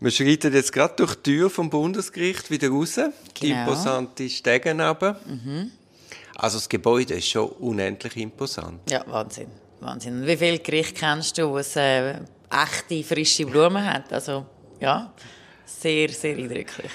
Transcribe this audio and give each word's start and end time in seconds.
Wir 0.00 0.12
schreiten 0.12 0.54
jetzt 0.54 0.72
gerade 0.72 0.94
durch 0.94 1.16
die 1.16 1.22
Tür 1.32 1.50
vom 1.50 1.70
Bundesgericht 1.70 2.52
wieder 2.52 2.68
raus. 2.68 2.94
Genau. 2.94 3.10
Die 3.42 3.50
imposante 3.50 4.28
runter. 4.64 5.20
Mhm. 5.26 5.72
Also 6.36 6.58
das 6.58 6.68
Gebäude 6.68 7.14
ist 7.14 7.28
schon 7.28 7.48
unendlich 7.48 8.16
imposant. 8.16 8.88
Ja, 8.88 9.04
Wahnsinn. 9.08 9.48
Wahnsinn. 9.80 10.24
Wie 10.24 10.36
viele 10.36 10.60
Gerichte 10.60 10.94
kennst 10.94 11.36
du, 11.38 11.48
wo 11.48 11.58
es 11.58 11.74
äh, 11.74 12.20
echte, 12.48 13.02
frische 13.02 13.44
Blumen 13.44 13.84
hat? 13.84 14.12
Also, 14.12 14.46
ja, 14.78 15.12
sehr, 15.64 16.08
sehr 16.10 16.36
eindrücklich. 16.36 16.92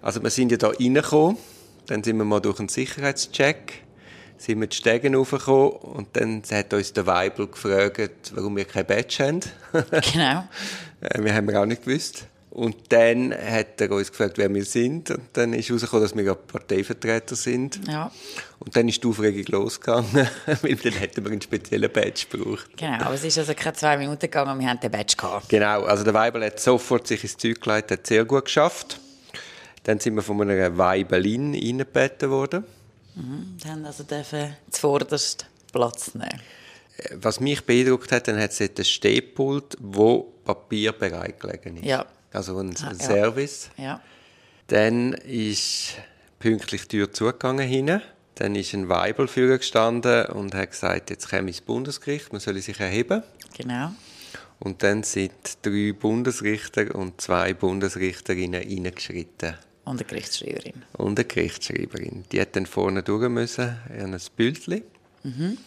Also 0.00 0.20
wir 0.20 0.30
sind 0.30 0.50
ja 0.50 0.58
hier 0.58 0.86
reingekommen, 0.86 1.38
dann 1.86 2.02
sind 2.02 2.16
wir 2.16 2.24
mal 2.24 2.40
durch 2.40 2.58
einen 2.58 2.68
Sicherheitscheck, 2.68 3.84
sind 4.42 4.60
wir 4.60 4.66
die 4.66 4.76
Stegen 4.76 5.14
raufgekommen 5.14 5.70
und 5.70 6.08
dann 6.14 6.42
hat 6.50 6.74
uns 6.74 6.92
der 6.92 7.06
Weibel 7.06 7.46
gefragt, 7.46 8.32
warum 8.34 8.56
wir 8.56 8.64
kein 8.64 8.86
Badge 8.86 9.24
haben. 9.24 9.40
Genau. 10.12 10.44
Äh, 11.04 11.24
wir 11.24 11.34
haben 11.34 11.48
wir 11.48 11.60
auch 11.60 11.66
nicht 11.66 11.84
gewusst. 11.84 12.26
Und 12.50 12.76
dann 12.92 13.34
hat 13.34 13.80
er 13.80 13.90
uns 13.90 14.12
gefragt, 14.12 14.38
wer 14.38 14.54
wir 14.54 14.64
sind. 14.64 15.10
Und 15.10 15.22
dann 15.32 15.52
ist 15.52 15.68
herausgekommen, 15.68 16.04
dass 16.04 16.14
wir 16.14 16.22
ja 16.22 16.34
Parteivertreter 16.34 17.34
sind. 17.34 17.80
Ja. 17.88 18.12
Und 18.60 18.76
dann 18.76 18.86
ist 18.86 19.02
die 19.02 19.08
Aufregung 19.08 19.42
losgegangen, 19.48 20.28
weil 20.62 20.76
dann 20.76 20.92
hätten 20.92 21.24
wir 21.24 21.32
einen 21.32 21.40
speziellen 21.40 21.90
Badge 21.90 22.26
gebraucht. 22.30 22.70
Genau, 22.76 23.00
aber 23.00 23.14
es 23.14 23.24
ist 23.24 23.36
also 23.36 23.52
keine 23.54 23.74
zwei 23.74 23.96
Minuten 23.96 24.20
gegangen 24.20 24.52
und 24.52 24.60
wir 24.60 24.68
haben 24.68 24.78
den 24.78 24.92
Badge 24.92 25.16
gehabt. 25.16 25.48
Genau, 25.48 25.82
also 25.82 26.04
der 26.04 26.14
Weibel 26.14 26.44
hat 26.44 26.60
sofort 26.60 27.08
sich 27.08 27.24
ins 27.24 27.36
Zeug 27.36 27.60
gelegt, 27.60 27.90
hat 27.90 28.06
sehr 28.06 28.24
gut 28.24 28.44
geschafft. 28.44 29.00
Dann 29.82 29.98
sind 29.98 30.14
wir 30.14 30.22
von 30.22 30.40
einer 30.40 30.78
Weibelin 30.78 31.54
reingebeten 31.54 32.30
worden. 32.30 32.64
Mhm, 33.14 33.56
dann 33.62 33.84
also 33.84 34.04
dürfen 34.04 34.56
zuvorderst 34.70 35.46
Platz 35.72 36.14
nehmen. 36.14 36.40
Äh, 36.98 37.16
was 37.16 37.40
mich 37.40 37.64
beeindruckt 37.64 38.12
hat, 38.12 38.28
dann 38.28 38.38
hat 38.38 38.52
es 38.52 38.60
ein 38.60 38.84
Stehpult, 38.84 39.76
wo 39.80 40.32
Papier 40.44 40.92
bereitgelegt 40.92 41.66
ist. 41.66 41.84
Ja. 41.84 42.06
Also 42.32 42.58
ein, 42.58 42.70
ein 42.70 42.84
ah, 42.84 42.94
Service. 42.94 43.70
Ja. 43.76 44.00
Dann 44.68 45.12
ist 45.12 45.96
pünktlich 46.38 46.88
die 46.88 46.98
Tür 46.98 47.12
zugegangen 47.12 47.66
hinten. 47.66 48.02
Dann 48.36 48.54
ist 48.54 48.72
ein 48.72 48.88
Weibel 48.88 49.26
gestanden 49.26 50.26
und 50.26 50.54
hat 50.54 50.70
gesagt, 50.70 51.10
jetzt 51.10 51.28
komme 51.28 51.48
ins 51.48 51.60
Bundesgericht, 51.60 52.32
man 52.32 52.40
soll 52.40 52.58
sich 52.60 52.80
erheben. 52.80 53.22
Genau. 53.56 53.92
Und 54.58 54.82
dann 54.82 55.02
sind 55.02 55.32
drei 55.62 55.92
Bundesrichter 55.92 56.94
und 56.94 57.20
zwei 57.20 57.52
Bundesrichterinnen 57.52 58.62
reingeschritten. 58.62 59.56
Und 59.84 59.98
eine 59.98 60.04
Gerichtsschreiberin. 60.04 60.82
Und 60.92 61.18
eine 61.18 61.26
Gerichtsschreiberin. 61.26 62.24
Die 62.30 62.40
hat 62.40 62.54
dann 62.54 62.66
vorne 62.66 63.02
durch 63.02 63.28
müssen, 63.28 63.76
in 63.96 64.14
ein 64.14 64.20
Bildchen. 64.36 64.82
Mhm. 65.24 65.58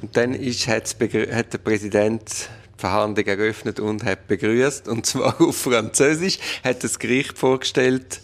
Und 0.00 0.16
dann 0.16 0.34
ist, 0.34 0.68
hat 0.68 1.00
der 1.00 1.58
Präsident 1.58 2.28
die 2.76 2.80
Verhandlung 2.80 3.26
eröffnet 3.26 3.80
und 3.80 4.04
hat 4.04 4.26
begrüßt 4.26 4.88
und 4.88 5.06
zwar 5.06 5.40
auf 5.40 5.56
Französisch, 5.56 6.38
hat 6.62 6.84
das 6.84 6.98
Gericht 6.98 7.38
vorgestellt. 7.38 8.20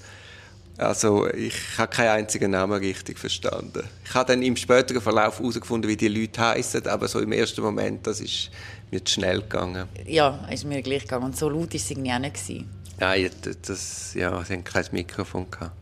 Also 0.79 1.27
ich 1.33 1.55
habe 1.79 1.91
keinen 1.91 2.09
einzigen 2.09 2.51
Namen 2.51 2.79
richtig 2.79 3.19
verstanden. 3.19 3.85
Ich 4.05 4.13
habe 4.13 4.33
dann 4.33 4.43
im 4.43 4.57
späteren 4.57 5.01
Verlauf 5.01 5.39
herausgefunden, 5.39 5.89
wie 5.91 5.97
die 5.97 6.09
Leute 6.09 6.41
heißen, 6.43 6.87
aber 6.87 7.09
so 7.09 7.21
im 7.21 7.33
ersten 7.33 7.63
Moment, 7.63 8.07
das 8.07 8.21
ist 8.21 8.51
mir 8.91 9.03
zu 9.03 9.15
schnell 9.15 9.41
gegangen. 9.41 9.89
Ja, 10.07 10.47
ist 10.53 10.67
mir 10.67 10.83
gleich 10.83 11.03
gegangen 11.03 11.25
und 11.25 11.37
so 11.37 11.49
laut 11.49 11.73
war 11.73 11.75
es 11.75 11.91
irgendwie 11.91 12.13
auch 12.13 12.19
nicht. 12.19 12.67
Nein, 12.99 13.31
das, 13.63 14.15
ja, 14.15 14.31
sie 14.45 14.53
hatten 14.53 14.65
kein 14.65 14.85
Mikrofon. 14.93 15.51
Gehabt. 15.51 15.73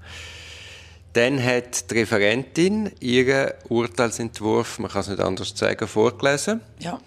Dann 1.14 1.42
hat 1.42 1.90
die 1.90 2.00
Referentin 2.00 2.90
ihren 2.98 3.52
Urteilsentwurf, 3.68 4.80
man 4.80 4.90
kann 4.90 5.02
es 5.02 5.08
nicht 5.08 5.20
anders 5.20 5.52
sagen, 5.54 5.86
vorgelesen. 5.86 6.60
Ja. 6.80 7.00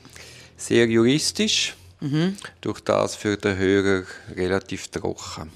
Sehr 0.56 0.88
juristisch, 0.88 1.76
mhm. 2.00 2.38
durch 2.62 2.80
das 2.80 3.16
für 3.16 3.36
den 3.36 3.58
Hörer 3.58 4.04
relativ 4.36 4.88
trocken. 4.88 5.52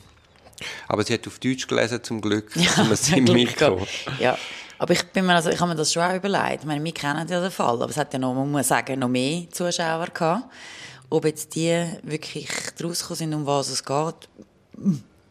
Aber 0.87 1.03
sie 1.03 1.13
hat 1.13 1.25
auf 1.27 1.39
Deutsch 1.39 1.65
gelesen, 1.65 2.03
zum 2.03 2.19
Glück. 2.19 2.51
Ja, 2.55 2.87
wir 2.87 2.95
sind 2.97 3.31
mitgekommen. 3.31 3.87
Ja. 4.19 4.37
Aber 4.77 4.93
ich, 4.93 5.03
bin 5.03 5.25
mir 5.27 5.35
also, 5.35 5.49
ich 5.49 5.59
habe 5.59 5.69
mir 5.69 5.77
das 5.77 5.93
schon 5.93 6.03
auch 6.03 6.15
überlegt. 6.15 6.61
Ich 6.61 6.65
meine, 6.65 6.83
wir 6.83 6.91
kennen 6.91 7.27
ja 7.27 7.39
den 7.39 7.51
Fall, 7.51 7.81
aber 7.81 7.89
es 7.89 7.97
hat 7.97 8.11
ja 8.13 8.19
noch, 8.19 8.33
man 8.33 8.51
muss 8.51 8.67
sagen, 8.67 8.99
noch 8.99 9.07
mehr 9.07 9.49
Zuschauer 9.51 10.07
gehabt. 10.07 10.43
Ob 11.11 11.25
jetzt 11.25 11.53
die 11.55 11.85
wirklich 12.03 12.49
rausgekommen 12.81 13.17
sind, 13.17 13.33
um 13.33 13.45
was 13.45 13.69
es 13.69 13.83
geht, 13.83 14.29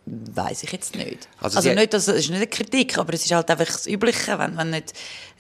weiß 0.06 0.62
ich 0.62 0.72
jetzt 0.72 0.94
nicht. 0.94 1.28
Also, 1.40 1.56
also 1.56 1.72
nicht, 1.72 1.92
das 1.92 2.06
ist 2.08 2.28
nicht 2.28 2.36
eine 2.36 2.46
Kritik, 2.46 2.98
aber 2.98 3.14
es 3.14 3.24
ist 3.24 3.32
halt 3.32 3.50
einfach 3.50 3.66
das 3.66 3.86
Übliche, 3.86 4.38
wenn, 4.38 4.56
du 4.56 4.64
nicht 4.64 4.92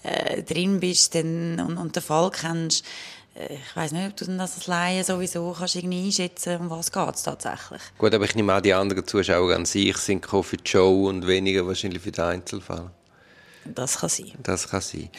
äh, 0.02 0.42
drin 0.42 0.80
bist 0.80 1.14
dann, 1.14 1.60
und, 1.60 1.76
und 1.76 1.94
den 1.94 2.02
Fall 2.02 2.30
kennst. 2.30 2.84
Äh, 3.34 3.54
ich 3.54 3.76
weiß 3.76 3.92
nicht, 3.92 4.08
ob 4.08 4.16
du 4.16 4.24
das 4.36 4.56
als 4.56 4.66
Laie 4.66 5.04
sowieso 5.04 5.54
kannst 5.56 5.76
irgendwie 5.76 6.06
einschätzen 6.06 6.58
um 6.58 6.70
was 6.70 6.90
geht 6.90 7.14
es 7.14 7.22
tatsächlich. 7.22 7.82
Gut, 7.98 8.14
aber 8.14 8.24
ich 8.24 8.34
nehme 8.34 8.52
an, 8.52 8.62
die 8.62 8.72
anderen 8.72 9.06
Zuschauer 9.06 9.54
an 9.54 9.66
sich 9.66 9.96
sind 9.98 10.26
für 10.26 10.56
die 10.56 10.68
Show 10.68 11.08
und 11.08 11.26
weniger 11.26 11.66
wahrscheinlich 11.66 12.02
für 12.02 12.12
den 12.12 12.24
Einzelfall. 12.24 12.90
Das 13.64 13.98
kann 13.98 14.08
sein. 14.08 14.32
Das 14.42 14.68
kann 14.68 14.80
sein. 14.80 15.10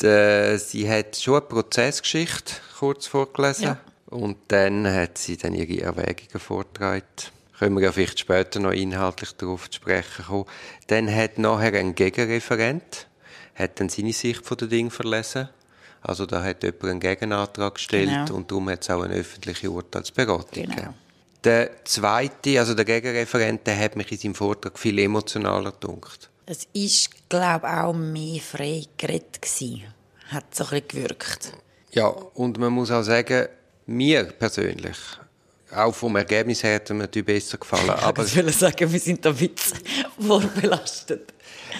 Die, 0.00 0.58
sie 0.58 0.88
hat 0.88 1.16
schon 1.16 1.34
eine 1.34 1.42
Prozessgeschichte 1.42 2.54
kurz 2.78 3.06
vorgelesen. 3.06 3.64
Ja. 3.64 3.78
Und 4.10 4.36
dann 4.48 4.86
hat 4.86 5.18
sie 5.18 5.36
dann 5.36 5.54
ihre 5.54 5.82
Erwägungen 5.82 6.40
vorgetragen. 6.40 7.02
Können 7.58 7.74
wir 7.74 7.82
ja 7.82 7.92
vielleicht 7.92 8.20
später 8.20 8.60
noch 8.60 8.72
inhaltlich 8.72 9.32
darauf 9.32 9.68
zu 9.68 9.76
sprechen 9.76 10.24
kommen. 10.26 10.44
Dann 10.86 11.14
hat 11.14 11.38
nachher 11.38 11.74
ein 11.74 11.94
Gegenreferent, 11.94 13.06
hat 13.54 13.80
dann 13.80 13.88
seine 13.88 14.12
Sicht 14.12 14.46
von 14.46 14.56
den 14.56 14.68
Dingen 14.70 14.90
verlesen. 14.90 15.48
Also 16.00 16.24
da 16.24 16.42
hat 16.42 16.62
jemand 16.62 16.84
einen 16.84 17.00
Gegenantrag 17.00 17.74
gestellt 17.74 18.08
genau. 18.08 18.34
und 18.34 18.50
darum 18.50 18.70
hat 18.70 18.82
es 18.82 18.90
auch 18.90 19.02
eine 19.02 19.14
öffentliche 19.14 19.70
Urteilsberatung 19.70 20.62
genau. 20.62 20.74
gegeben. 20.74 20.94
Der 21.44 21.84
zweite, 21.84 22.58
also 22.58 22.74
der 22.74 22.84
Gegenreferent, 22.84 23.66
der 23.66 23.78
hat 23.78 23.96
mich 23.96 24.10
in 24.12 24.18
seinem 24.18 24.34
Vortrag 24.34 24.78
viel 24.78 24.98
emotionaler 24.98 25.72
gedunkt. 25.72 26.30
Es 26.46 26.66
war, 26.72 27.18
glaube 27.28 27.66
ich, 27.66 27.72
auch 27.72 27.92
mehr 27.92 28.40
frei 28.40 28.84
geredet 28.96 29.46
Hat 30.28 30.54
so 30.54 30.64
ein 30.64 30.70
bisschen 30.70 30.88
gewirkt. 30.88 31.52
Ja, 31.90 32.06
und 32.06 32.58
man 32.58 32.72
muss 32.72 32.90
auch 32.90 33.02
sagen, 33.02 33.48
mir 33.88 34.24
persönlich, 34.24 34.96
auch 35.70 35.94
vom 35.94 36.16
Ergebnis 36.16 36.62
her 36.62 36.76
hat 36.76 36.88
mir 36.90 36.96
natürlich 36.96 37.26
besser 37.26 37.58
gefallen. 37.58 37.90
Aber 37.90 38.24
ich 38.24 38.56
sagen, 38.56 38.90
wir 38.92 39.00
sind 39.00 39.24
da 39.24 39.38
Witz 39.38 39.72
vorbelastet. 40.18 41.34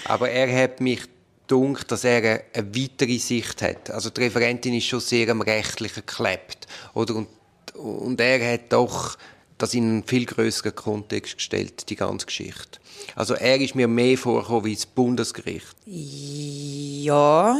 Aber 0.05 0.29
er 0.29 0.63
hat 0.63 0.79
mich 0.79 1.01
dunkt, 1.47 1.91
dass 1.91 2.03
er 2.03 2.43
eine 2.53 2.75
weitere 2.75 3.17
Sicht 3.17 3.61
hat. 3.61 3.89
Also 3.89 4.11
die 4.11 4.21
Referentin 4.21 4.75
ist 4.75 4.85
schon 4.85 4.99
sehr 4.99 5.29
am 5.29 5.41
Rechtlichen 5.41 6.03
geklebt. 6.05 6.67
Oder? 6.93 7.15
Und, 7.15 7.27
und 7.75 8.21
er 8.21 8.53
hat 8.53 8.71
doch 8.71 9.17
das 9.57 9.73
in 9.73 9.83
einen 9.83 10.03
viel 10.03 10.25
größeren 10.25 10.75
Kontext 10.75 11.37
gestellt, 11.37 11.89
die 11.89 11.95
ganze 11.95 12.27
Geschichte. 12.27 12.79
Also 13.15 13.33
er 13.33 13.59
ist 13.59 13.75
mir 13.75 13.87
mehr 13.87 14.17
vorgekommen 14.17 14.65
wie 14.65 14.75
das 14.75 14.85
Bundesgericht. 14.85 15.75
Ja, 15.85 17.59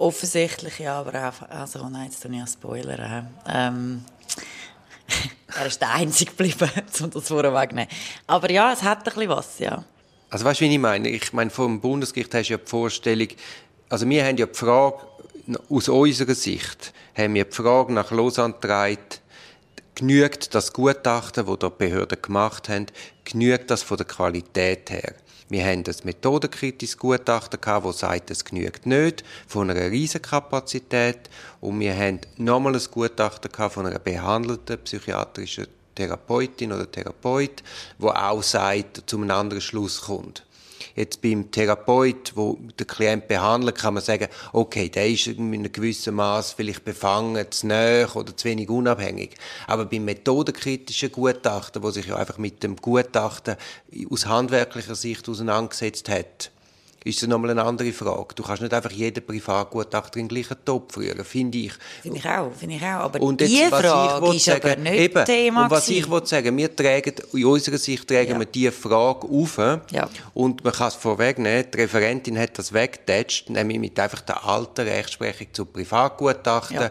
offensichtlich 0.00 0.78
ja, 0.78 0.98
aber 0.98 1.28
auch, 1.28 1.48
also 1.50 1.88
nein, 1.88 2.06
jetzt 2.06 2.22
tue 2.22 2.30
ich 2.32 2.38
einen 2.38 2.46
Spoiler. 2.46 3.26
Ähm, 3.46 4.04
er 5.58 5.66
ist 5.66 5.80
der 5.80 5.92
Einzige 5.94 6.30
geblieben, 6.30 6.70
um 7.00 7.10
das 7.10 7.28
vorwegzunehmen. 7.28 7.90
Aber 8.26 8.50
ja, 8.50 8.72
es 8.72 8.82
hat 8.82 8.98
ein 8.98 9.04
bisschen 9.04 9.28
was, 9.28 9.58
ja. 9.58 9.84
Also 10.30 10.44
weißt 10.44 10.60
du, 10.60 10.64
wie 10.64 10.72
ich 10.72 10.78
meine? 10.78 11.08
Ich 11.08 11.32
meine, 11.32 11.50
vom 11.50 11.80
Bundesgericht 11.80 12.34
hast 12.34 12.48
du 12.48 12.54
ja 12.54 12.58
die 12.58 12.66
Vorstellung, 12.66 13.28
also 13.88 14.08
wir 14.08 14.24
haben 14.24 14.36
ja 14.36 14.46
die 14.46 14.54
Frage, 14.54 14.98
aus 15.68 15.88
unserer 15.88 16.34
Sicht, 16.34 16.92
haben 17.16 17.34
wir 17.34 17.44
die 17.44 17.52
Frage 17.52 17.92
nach 17.92 18.10
Lausanne 18.10 18.54
genügt 19.94 20.54
das 20.54 20.72
Gutachten, 20.72 21.44
das 21.44 21.58
die 21.58 21.70
Behörden 21.76 22.22
gemacht 22.22 22.68
haben, 22.68 22.86
genügt 23.24 23.70
das 23.70 23.82
von 23.82 23.98
der 23.98 24.06
Qualität 24.06 24.90
her? 24.90 25.14
Wir 25.50 25.64
haben 25.64 25.82
ein 25.84 25.96
methodenkritisches 26.04 26.96
Gutachten 26.96 27.60
gehabt, 27.60 27.84
das 27.84 27.98
sagt, 27.98 28.30
es 28.30 28.44
genügt 28.44 28.86
nicht, 28.86 29.24
von 29.48 29.68
einer 29.68 29.90
riesen 29.90 30.22
Kapazität. 30.22 31.28
Und 31.60 31.80
wir 31.80 31.92
haben 31.96 32.20
nochmal 32.36 32.76
ein 32.76 32.82
Gutachten 32.88 33.50
gehabt 33.50 33.74
von 33.74 33.84
einer 33.84 33.98
behandelten 33.98 34.78
psychiatrischen 34.78 35.66
Therapeutin 35.96 36.72
oder 36.72 36.88
Therapeut, 36.88 37.64
wo 37.98 38.10
auch 38.10 38.44
sagt, 38.44 39.02
zu 39.06 39.16
einem 39.16 39.32
anderen 39.32 39.60
Schluss 39.60 40.02
kommt. 40.02 40.46
Jetzt 41.00 41.22
beim 41.22 41.50
Therapeut, 41.50 42.32
wo 42.34 42.58
der 42.78 42.84
Klient 42.84 43.26
behandelt, 43.26 43.78
kann 43.78 43.94
man 43.94 44.02
sagen, 44.02 44.28
okay, 44.52 44.90
der 44.90 45.08
ist 45.08 45.28
in 45.28 45.54
einem 45.54 45.72
gewissen 45.72 46.14
Maß 46.14 46.52
vielleicht 46.52 46.84
befangen, 46.84 47.50
zu 47.50 47.68
nahe 47.68 48.06
oder 48.12 48.36
zu 48.36 48.46
wenig 48.46 48.68
unabhängig. 48.68 49.30
Aber 49.66 49.86
beim 49.86 50.04
methodenkritischen 50.04 51.10
Gutachten, 51.10 51.82
wo 51.82 51.90
sich 51.90 52.08
ja 52.08 52.16
einfach 52.16 52.36
mit 52.36 52.62
dem 52.62 52.76
Gutachten 52.76 53.56
aus 54.10 54.26
handwerklicher 54.26 54.94
Sicht 54.94 55.26
auseinandergesetzt 55.26 56.10
hat, 56.10 56.50
ist 57.02 57.22
das 57.22 57.28
nochmal 57.28 57.50
eine 57.50 57.64
andere 57.64 57.92
Frage. 57.92 58.34
Du 58.34 58.42
kannst 58.42 58.60
nicht 58.60 58.74
einfach 58.74 58.90
jeden 58.90 59.24
Privatgutachter 59.24 60.18
in 60.18 60.28
den 60.28 60.34
gleichen 60.34 60.56
Topf 60.64 60.98
rühren, 60.98 61.24
finde 61.24 61.58
ich. 61.58 61.72
Finde 62.02 62.18
ich 62.18 62.28
auch, 62.28 62.52
finde 62.52 62.76
ich 62.76 62.82
auch. 62.82 63.04
Aber 63.04 63.22
und 63.22 63.40
jetzt, 63.40 63.50
die 63.50 63.64
Frage 63.68 64.36
ist 64.36 64.44
sagen, 64.44 64.70
aber 64.70 64.76
nicht 64.76 64.94
eben, 64.94 65.24
Thema 65.24 65.64
Und 65.64 65.70
was 65.70 65.86
gewesen. 65.86 66.04
ich 66.04 66.10
will 66.10 66.26
sagen, 66.26 66.56
wir 66.56 66.76
tragen, 66.76 67.14
in 67.32 67.44
unserer 67.46 67.78
Sicht 67.78 68.06
tragen 68.06 68.32
ja. 68.32 68.38
wir 68.38 68.46
diese 68.46 68.72
Frage 68.72 69.26
auf 69.26 69.56
ja. 69.90 70.08
und 70.34 70.62
man 70.62 70.72
kann 70.72 70.88
es 70.88 70.94
vorwegnehmen, 70.94 71.66
die 71.72 71.78
Referentin 71.78 72.38
hat 72.38 72.58
das 72.58 72.72
weggetatscht, 72.72 73.48
nämlich 73.48 73.78
mit 73.78 73.98
einfach 73.98 74.20
der 74.20 74.44
alten 74.44 74.86
Rechtsprechung 74.86 75.46
zu 75.52 75.64
Privatgutachten. 75.64 76.76
Ja. 76.76 76.90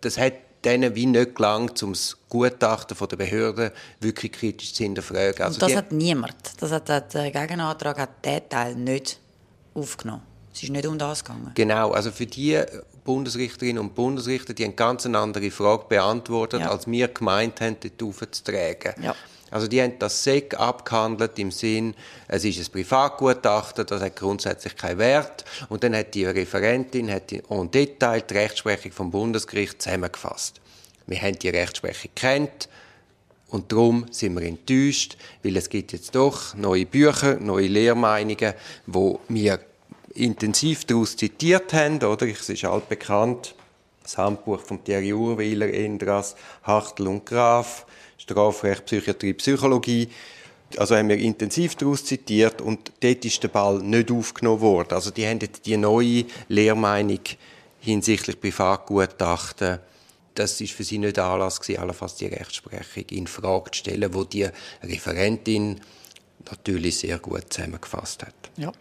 Das 0.00 0.16
hat 0.16 0.34
denen 0.64 0.94
wie 0.94 1.06
nicht 1.06 1.34
gelangt, 1.34 1.82
um 1.82 1.92
das 1.92 2.16
Gutachten 2.28 2.96
von 2.96 3.08
der 3.08 3.16
Behörde 3.16 3.72
wirklich 4.00 4.32
kritisch 4.32 4.74
zu 4.74 4.82
hinterfragen. 4.82 5.42
Also 5.42 5.58
das 5.58 5.74
hat 5.74 5.90
niemand. 5.90 6.36
Das 6.58 6.70
hat, 6.70 6.88
der 6.88 7.30
Gegenantrag 7.30 7.98
hat 7.98 8.24
diesen 8.24 8.48
Teil 8.48 8.74
nicht 8.74 9.19
aufgenommen. 9.74 10.22
Es 10.52 10.62
ist 10.62 10.70
nicht 10.70 10.86
um 10.86 10.98
das 10.98 11.24
gegangen. 11.24 11.52
Genau, 11.54 11.92
also 11.92 12.10
für 12.10 12.26
die 12.26 12.60
Bundesrichterinnen 13.04 13.78
und 13.78 13.94
Bundesrichter, 13.94 14.52
die 14.52 14.64
eine 14.64 14.74
ganz 14.74 15.06
andere 15.06 15.50
Frage 15.50 15.84
beantwortet, 15.88 16.62
ja. 16.62 16.70
als 16.70 16.86
wir 16.86 17.08
gemeint 17.08 17.60
haben, 17.60 17.76
dort 17.80 18.02
aufzutragen. 18.02 18.94
Ja. 19.02 19.14
Also 19.50 19.66
die 19.66 19.82
haben 19.82 19.98
das 19.98 20.22
SEC 20.22 20.54
abgehandelt 20.58 21.38
im 21.38 21.50
Sinn, 21.50 21.94
es 22.28 22.44
ist 22.44 22.58
ein 22.60 22.72
Privatgutachten, 22.72 23.84
das 23.84 24.00
hat 24.00 24.16
grundsätzlich 24.16 24.76
keinen 24.76 24.98
Wert. 24.98 25.44
Und 25.68 25.82
dann 25.82 25.96
hat 25.96 26.14
die 26.14 26.24
Referentin 26.24 27.10
hat 27.10 27.30
die 27.30 27.42
en 27.48 27.70
Detail 27.70 28.22
die 28.22 28.34
Rechtsprechung 28.34 28.92
vom 28.92 29.10
Bundesgericht 29.10 29.82
zusammengefasst. 29.82 30.60
Wir 31.06 31.20
haben 31.20 31.38
die 31.38 31.48
Rechtsprechung 31.48 32.10
kennt 32.14 32.68
und 33.50 33.72
darum 33.72 34.06
sind 34.10 34.38
wir 34.38 34.46
enttäuscht, 34.46 35.16
weil 35.42 35.56
es 35.56 35.68
gibt 35.68 35.92
jetzt 35.92 36.14
doch 36.14 36.54
neue 36.54 36.86
Bücher, 36.86 37.38
neue 37.40 37.66
Lehrmeinungen, 37.66 38.54
wo 38.86 39.20
wir 39.28 39.60
intensiv 40.14 40.84
daraus 40.84 41.16
zitiert 41.16 41.72
haben, 41.72 42.02
oder? 42.02 42.26
Es 42.26 42.48
ist 42.48 42.64
altbekannt, 42.64 43.54
das 44.02 44.18
Handbuch 44.18 44.60
von 44.60 44.82
Thierry 44.82 45.12
Urweiler, 45.12 45.72
Endras, 45.72 46.36
Hartl 46.62 47.08
und 47.08 47.26
Graf, 47.26 47.86
Strafrecht, 48.18 48.86
Psychiatrie, 48.86 49.34
Psychologie. 49.34 50.08
Also 50.76 50.94
haben 50.94 51.08
wir 51.08 51.18
intensiv 51.18 51.74
daraus 51.74 52.04
zitiert 52.04 52.60
und 52.60 52.92
dort 53.00 53.24
ist 53.24 53.42
der 53.42 53.48
Ball 53.48 53.80
nicht 53.80 54.10
aufgenommen 54.12 54.60
worden. 54.60 54.92
Also 54.92 55.10
die 55.10 55.26
haben 55.26 55.40
jetzt 55.40 55.66
die 55.66 55.76
neue 55.76 56.24
Lehrmeinung 56.48 57.20
hinsichtlich 57.80 58.40
Privatgutachten 58.40 59.80
das 60.40 60.60
ist 60.60 60.72
für 60.72 60.84
sie 60.84 60.98
nicht 60.98 61.18
Anlass 61.18 61.60
gewesen, 61.60 61.80
allenfalls 61.80 62.16
die 62.16 62.26
Rechtsprechung 62.26 63.04
in 63.10 63.26
Frage 63.26 63.70
zu 63.70 63.78
stellen, 63.78 64.12
wo 64.14 64.24
die 64.24 64.48
Referentin 64.82 65.80
natürlich 66.50 66.98
sehr 66.98 67.18
gut 67.18 67.52
zusammengefasst 67.52 68.22
hat. 68.22 68.34
Ja. 68.56 68.72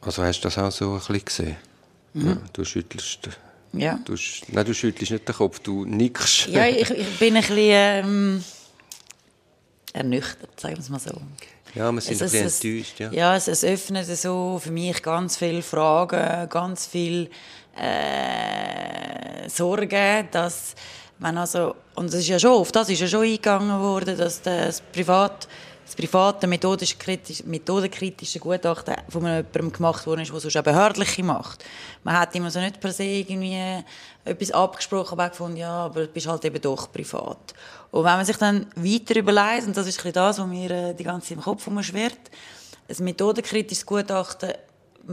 Also 0.00 0.22
hast 0.22 0.40
du 0.40 0.44
das 0.44 0.58
auch 0.58 0.70
so 0.70 0.92
ein 0.92 0.98
bisschen 0.98 1.24
gesehen? 1.24 1.56
Mhm. 2.14 2.28
Ja, 2.28 2.38
du 2.52 2.64
schüttelst. 2.64 3.28
Ja. 3.72 4.00
Du, 4.04 4.14
nein, 4.48 4.64
du 4.64 4.74
schüttelst 4.74 5.12
nicht 5.12 5.28
den 5.28 5.34
Kopf, 5.34 5.58
du 5.60 5.84
nickst. 5.84 6.46
Ja, 6.46 6.66
ich, 6.66 6.90
ich 6.90 7.18
bin 7.18 7.36
ein 7.36 7.42
bisschen 7.42 7.58
ähm, 7.58 8.44
ernüchtert, 9.92 10.60
sagen 10.60 10.76
wir 10.76 10.80
es 10.80 10.88
mal 10.88 11.00
so. 11.00 11.20
Ja, 11.74 11.92
wir 11.92 12.00
sind 12.00 12.20
es, 12.20 12.34
ein 12.34 12.42
bisschen 12.42 12.72
enttäuscht. 12.72 13.00
Ja, 13.00 13.12
ja 13.12 13.36
es, 13.36 13.48
es 13.48 13.64
öffnet 13.64 14.06
so 14.06 14.60
für 14.62 14.70
mich 14.70 15.02
ganz 15.02 15.36
viele 15.36 15.62
Fragen, 15.62 16.48
ganz 16.48 16.86
viele 16.86 17.28
äh, 17.76 19.48
Sorgen, 19.48 20.28
dass 20.30 20.74
wenn 21.18 21.36
also, 21.36 21.74
und 21.96 22.12
das 22.12 22.20
ist 22.20 22.28
ja 22.28 22.38
schon, 22.38 22.52
auf 22.52 22.70
das 22.70 22.88
ist 22.90 23.00
ja 23.00 23.08
schon 23.08 23.24
eingegangen 23.24 23.80
worden, 23.80 24.16
dass 24.16 24.40
das 24.40 24.80
Privat 24.92 25.48
das 25.88 25.96
private 25.96 26.46
methodenkritische 26.46 28.38
Gutachten 28.38 28.94
von 29.08 29.24
jemandem 29.24 29.72
gemacht 29.72 30.06
worden 30.06 30.20
ist, 30.20 30.30
der 30.30 30.40
sonst 30.40 30.56
eine 30.56 30.62
behördliche 30.62 31.24
macht. 31.24 31.64
Man 32.04 32.18
hat 32.18 32.34
immer 32.34 32.50
so 32.50 32.60
nicht 32.60 32.78
per 32.78 32.92
se 32.92 33.04
irgendwie 33.04 33.82
etwas 34.22 34.50
abgesprochen, 34.50 35.12
aber 35.12 35.30
gefunden, 35.30 35.56
ja, 35.56 35.86
aber 35.86 36.02
du 36.02 36.08
bist 36.08 36.26
halt 36.26 36.44
eben 36.44 36.60
doch 36.60 36.92
privat. 36.92 37.54
Und 37.90 38.04
wenn 38.04 38.16
man 38.16 38.24
sich 38.24 38.36
dann 38.36 38.66
weiter 38.76 39.16
überlegt, 39.16 39.66
und 39.66 39.76
das 39.76 39.86
ist 39.86 40.04
ein 40.04 40.12
das, 40.12 40.38
was 40.38 40.46
mir 40.46 40.70
äh, 40.70 40.94
die 40.94 41.04
ganze 41.04 41.28
Zeit 41.28 41.38
im 41.38 41.42
Kopf 41.42 41.66
umschwirrt, 41.66 42.30
ein 42.88 43.04
methodenkritisches 43.04 43.86
Gutachten 43.86 44.52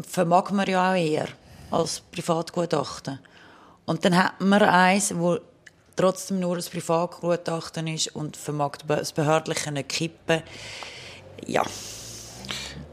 vermag 0.08 0.52
man 0.52 0.68
ja 0.68 0.92
auch 0.92 0.96
eher 0.96 1.28
als 1.72 2.02
Privatgutachten. 2.12 3.20
Und 3.86 4.04
dann 4.04 4.18
hat 4.18 4.42
man 4.42 4.62
eins, 4.64 5.16
wo 5.16 5.38
trotzdem 5.96 6.40
nur 6.40 6.58
ein 6.58 6.64
Privatgutachten 6.64 7.88
ist 7.88 8.16
und 8.16 8.36
vermag 8.36 8.78
das 8.88 9.14
Behördliche 9.14 9.72
nicht 9.72 9.90
kippen. 9.90 10.42
Ja, 11.46 11.64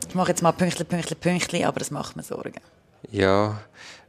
ich 0.09 0.15
mache 0.15 0.29
jetzt 0.29 0.43
mal 0.43 0.53
Pünktchen, 0.53 0.87
Pünktchen, 0.87 1.17
Pünktchen, 1.17 1.65
aber 1.65 1.79
das 1.79 1.91
macht 1.91 2.17
mir 2.17 2.23
Sorgen. 2.23 2.61
Ja, 3.11 3.61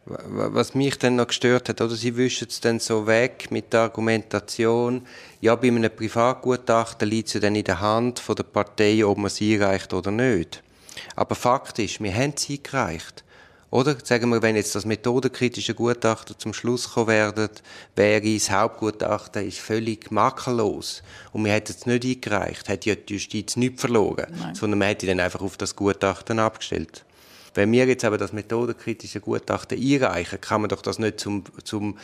was 0.05 0.75
mich 0.75 0.97
dann 0.97 1.15
noch 1.15 1.27
gestört 1.27 1.69
hat, 1.69 1.79
oder 1.79 1.95
sie 1.95 2.17
wischen 2.17 2.47
es 2.49 2.59
dann 2.59 2.79
so 2.79 3.07
weg 3.07 3.47
mit 3.51 3.71
der 3.71 3.81
Argumentation, 3.81 5.07
ja, 5.39 5.55
bei 5.55 5.67
einem 5.67 5.95
Privatgutachten 5.95 7.07
liegt 7.09 7.29
es 7.29 7.35
ja 7.35 7.39
dann 7.39 7.55
in 7.55 7.63
der 7.63 7.79
Hand 7.79 8.19
von 8.19 8.35
der 8.35 8.43
Partei, 8.43 9.05
ob 9.05 9.17
man 9.17 9.27
es 9.27 9.41
einreicht 9.41 9.93
oder 9.93 10.11
nicht. 10.11 10.61
Aber 11.15 11.35
Fakt 11.35 11.79
ist, 11.79 12.01
wir 12.01 12.13
haben 12.13 12.33
es 12.35 12.49
eingereicht. 12.49 13.23
Oder 13.71 13.95
sagen 14.03 14.29
wir, 14.29 14.43
wenn 14.43 14.55
jetzt 14.55 14.75
das 14.75 14.85
methodenkritische 14.85 15.73
Gutachten 15.73 16.35
zum 16.37 16.53
Schluss 16.53 16.91
kommen 16.91 17.07
werden, 17.07 17.49
wäre 17.95 18.33
das 18.33 18.51
Hauptgutachten 18.51 19.47
ist 19.47 19.57
völlig 19.57 20.11
makellos 20.11 21.01
und 21.31 21.43
wir 21.43 21.53
hätten 21.53 21.73
es 21.75 21.87
nicht 21.87 22.05
eingereicht, 22.05 22.67
hätte 22.67 22.89
ja 22.89 22.95
die 22.95 23.13
Justiz 23.13 23.55
nichts 23.55 23.81
verloren, 23.81 24.27
Nein. 24.37 24.53
sondern 24.53 24.77
man 24.77 24.89
hätte 24.89 25.07
dann 25.07 25.19
einfach 25.19 25.41
auf 25.41 25.57
das 25.57 25.75
Gutachten 25.75 26.37
abgestellt. 26.37 27.03
Wenn 27.53 27.71
wir 27.71 27.85
jetzt 27.85 28.05
aber 28.05 28.17
das 28.17 28.33
methodenkritische 28.33 29.19
Gutachten 29.19 29.79
einreichen, 29.79 30.41
kann 30.41 30.61
man 30.61 30.69
doch 30.69 30.81
das 30.81 30.99
nicht 30.99 31.19
zum, 31.19 31.43
zum 31.63 31.97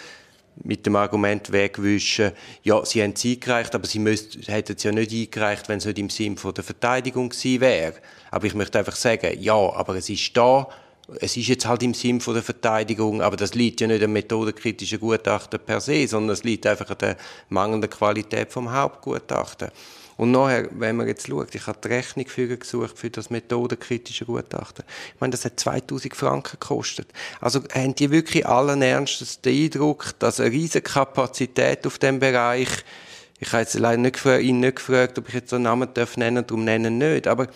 mit 0.62 0.86
dem 0.86 0.96
Argument 0.96 1.52
wegwischen, 1.52 2.32
ja, 2.64 2.84
sie 2.86 3.02
haben 3.02 3.14
es 3.16 3.24
eingereicht, 3.24 3.74
aber 3.76 3.88
sie 3.88 4.00
müsst, 4.00 4.48
hätten 4.48 4.76
es 4.76 4.84
ja 4.84 4.92
nicht 4.92 5.12
eingereicht, 5.12 5.70
wenn 5.70 5.78
es 5.78 5.86
nicht 5.86 6.00
im 6.00 6.10
Sinn 6.10 6.36
der 6.36 6.64
Verteidigung 6.64 7.30
gewesen 7.30 7.62
wäre. 7.62 7.94
Aber 8.32 8.46
ich 8.46 8.54
möchte 8.54 8.80
einfach 8.80 8.96
sagen, 8.96 9.38
ja, 9.40 9.54
aber 9.54 9.96
es 9.96 10.10
ist 10.10 10.36
da, 10.36 10.68
es 11.20 11.38
ist 11.38 11.48
jetzt 11.48 11.66
halt 11.66 11.82
im 11.84 11.94
Sinn 11.94 12.22
von 12.22 12.34
der 12.34 12.44
Verteidigung, 12.44 13.22
aber 13.22 13.36
das 13.36 13.56
liegt 13.56 13.82
ja 13.82 13.88
nicht 13.88 14.04
am 14.04 14.12
methodenkritischen 14.12 15.00
Gutachten 15.00 15.60
per 15.60 15.82
se, 15.82 16.08
sondern 16.08 16.34
es 16.34 16.44
liegt 16.44 16.68
einfach 16.68 16.90
an 16.90 16.98
der 17.00 17.18
mangelnden 17.50 17.90
Qualität 17.90 18.52
vom 18.52 18.72
Hauptgutachten. 18.72 19.70
Und 20.20 20.32
nachher, 20.32 20.68
wenn 20.72 20.98
man 20.98 21.08
jetzt 21.08 21.28
schaut, 21.28 21.56
ich 21.56 21.66
habe 21.66 21.80
die 21.82 21.88
Rechnung 21.88 22.28
für 22.28 22.58
gesucht 22.58 23.00
für 23.00 23.10
das 23.10 23.30
methodenkritische 23.30 24.26
Gutachten. 24.26 24.84
Ich 25.16 25.22
meine, 25.22 25.32
das 25.32 25.46
hat 25.46 25.58
2000 25.58 26.14
Franken 26.14 26.58
gekostet. 26.60 27.08
Also 27.40 27.62
haben 27.74 27.96
die 27.96 28.12
wirklich 28.12 28.46
allen 28.46 28.82
Ernstes 28.82 29.40
den 29.40 29.64
Eindruck, 29.64 30.20
dass 30.20 30.42
eine 30.42 30.52
riesige 30.52 30.82
Kapazität 30.82 31.88
auf 31.88 32.00
dem 32.00 32.20
Bereich 32.20 32.68
ich 33.42 33.54
habe 33.54 33.62
jetzt 33.62 33.80
leider 33.80 34.02
nicht 34.02 34.16
gefragt, 34.16 34.44
ihn 34.44 34.60
nicht 34.60 34.76
gefragt, 34.76 35.18
ob 35.18 35.30
ich 35.30 35.36
jetzt 35.36 35.52
so 35.52 35.56
einen 35.56 35.64
Namen 35.64 35.88
darf 35.94 36.18
nennen, 36.18 36.46
darum 36.46 36.66
nennen 36.66 36.98
nicht, 36.98 37.26
aber 37.26 37.48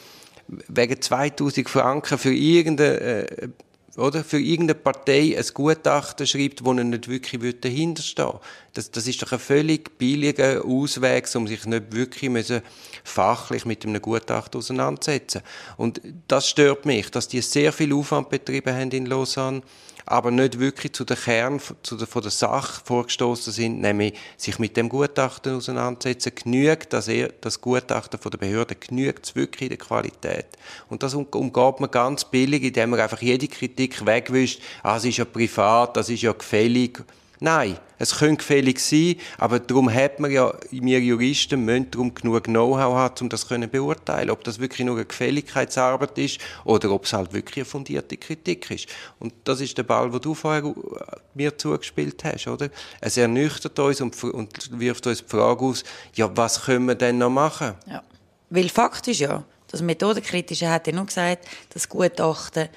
wegen 0.47 1.01
2000 1.01 1.69
Franken 1.69 2.17
für 2.17 2.33
irgendeine, 2.33 2.99
äh, 2.99 3.49
oder, 3.95 4.23
für 4.23 4.39
irgendeine 4.39 4.79
Partei 4.79 5.35
ein 5.37 5.45
Gutachten 5.53 6.25
schreibt, 6.25 6.65
wo 6.65 6.73
er 6.73 6.83
nicht 6.83 7.07
wirklich 7.07 7.59
dahinterstehen 7.59 8.39
das, 8.73 8.89
das 8.89 9.05
ist 9.05 9.21
doch 9.21 9.31
ein 9.31 9.39
völlig 9.39 9.97
billiger 9.99 10.65
Ausweg, 10.65 11.29
um 11.35 11.47
sich 11.47 11.65
nicht 11.65 11.93
wirklich 11.93 12.31
müssen 12.31 12.61
fachlich 13.03 13.65
mit 13.65 13.85
einem 13.85 14.01
Gutachten 14.01 14.57
auseinanderzusetzen. 14.57 15.41
Und 15.77 16.01
das 16.27 16.49
stört 16.49 16.85
mich, 16.85 17.11
dass 17.11 17.27
die 17.27 17.41
sehr 17.41 17.71
viel 17.71 17.93
Aufwand 17.93 18.29
betrieben 18.29 18.75
haben 18.75 18.89
in 18.89 19.05
Lausanne 19.05 19.61
aber 20.05 20.31
nicht 20.31 20.59
wirklich 20.59 20.93
zu 20.93 21.05
der 21.05 21.17
Kern 21.17 21.59
zu 21.83 21.97
der, 21.97 22.07
von 22.07 22.21
der 22.21 22.31
Sache 22.31 22.81
vorgestoßen 22.83 23.53
sind, 23.53 23.81
nämlich 23.81 24.13
sich 24.37 24.59
mit 24.59 24.77
dem 24.77 24.89
Gutachten 24.89 25.55
auseinandersetzen. 25.55 26.33
Genügt 26.35 26.93
das, 26.93 27.09
das 27.41 27.61
Gutachten 27.61 28.19
von 28.19 28.31
der 28.31 28.37
Behörde, 28.37 28.75
genügt 28.75 29.25
es 29.25 29.35
wirklich 29.35 29.69
der 29.69 29.77
Qualität. 29.77 30.47
Und 30.89 31.03
das 31.03 31.13
umgeht 31.13 31.79
man 31.79 31.91
ganz 31.91 32.25
billig, 32.25 32.63
indem 32.63 32.91
man 32.91 32.99
einfach 32.99 33.21
jede 33.21 33.47
Kritik 33.47 34.05
wegwischt, 34.05 34.61
ah, 34.81 34.97
es 34.97 35.05
ist 35.05 35.17
ja 35.17 35.25
privat, 35.25 35.97
das 35.97 36.09
ist 36.09 36.21
ja 36.21 36.33
gefällig. 36.33 37.03
Nein, 37.43 37.77
es 37.99 38.19
könnte 38.19 38.37
gefällig 38.37 38.79
sein, 38.79 39.17
aber 39.37 39.59
darum 39.59 39.93
hat 39.93 40.17
man 40.17 40.31
ja, 40.31 40.53
wir 40.71 41.01
Juristen 41.01 41.65
müssen 41.65 41.91
darum 41.91 42.13
genug 42.15 42.45
Know-how 42.45 42.95
haben, 42.95 43.15
um 43.19 43.27
das 43.27 43.45
zu 43.45 43.67
beurteilen, 43.67 44.29
ob 44.29 44.45
das 44.45 44.59
wirklich 44.59 44.85
nur 44.85 44.95
eine 44.95 45.03
Gefälligkeitsarbeit 45.03 46.17
ist 46.19 46.39
oder 46.63 46.89
ob 46.91 47.03
es 47.03 47.11
halt 47.11 47.33
wirklich 47.33 47.57
eine 47.57 47.65
fundierte 47.65 48.15
Kritik 48.15 48.71
ist. 48.71 48.87
Und 49.19 49.33
das 49.43 49.59
ist 49.59 49.77
der 49.77 49.83
Ball, 49.83 50.09
den 50.09 50.21
du 50.21 50.33
vorher 50.33 50.63
äh, 50.63 50.73
mir 51.33 51.57
zugespielt 51.57 52.23
hast, 52.23 52.47
oder? 52.47 52.69
Es 53.01 53.17
ernüchtert 53.17 53.77
uns 53.77 53.99
und, 53.99 54.23
und 54.23 54.79
wirft 54.79 55.05
uns 55.05 55.21
die 55.21 55.29
Frage 55.29 55.65
aus, 55.65 55.83
ja, 56.13 56.31
was 56.37 56.61
können 56.61 56.85
wir 56.85 56.95
denn 56.95 57.17
noch 57.17 57.29
machen? 57.29 57.73
Ja. 57.87 58.03
Weil 58.51 58.69
Fakt 58.69 59.05
ist 59.09 59.19
ja, 59.19 59.43
das 59.67 59.81
Methodenkritische 59.81 60.69
hat 60.69 60.87
ja 60.87 60.93
nur 60.93 61.07
gesagt, 61.07 61.45
das 61.73 61.89
Gutachten 61.89 62.69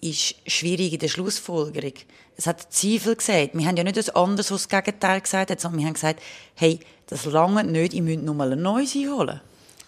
ist 0.00 0.34
schwierig 0.44 0.94
in 0.94 0.98
der 0.98 1.08
Schlussfolgerung. 1.08 1.94
Es 2.38 2.46
hat 2.46 2.72
Zweifel 2.72 3.16
gesagt. 3.16 3.50
Wir 3.52 3.66
haben 3.66 3.76
ja 3.76 3.82
nicht 3.82 3.96
das 3.96 4.10
anderes, 4.10 4.52
was 4.52 4.68
das 4.68 4.84
Gegenteil 4.84 5.20
gesagt 5.20 5.50
hat, 5.50 5.60
sondern 5.60 5.80
wir 5.80 5.86
haben 5.86 5.94
gesagt, 5.94 6.22
hey, 6.54 6.78
das 7.08 7.24
lange 7.24 7.64
nicht, 7.64 7.94
ich 7.94 8.00
müsste 8.00 8.24
nochmal 8.24 8.52
ein 8.52 8.62
neues 8.62 8.94
einholen. 8.94 9.40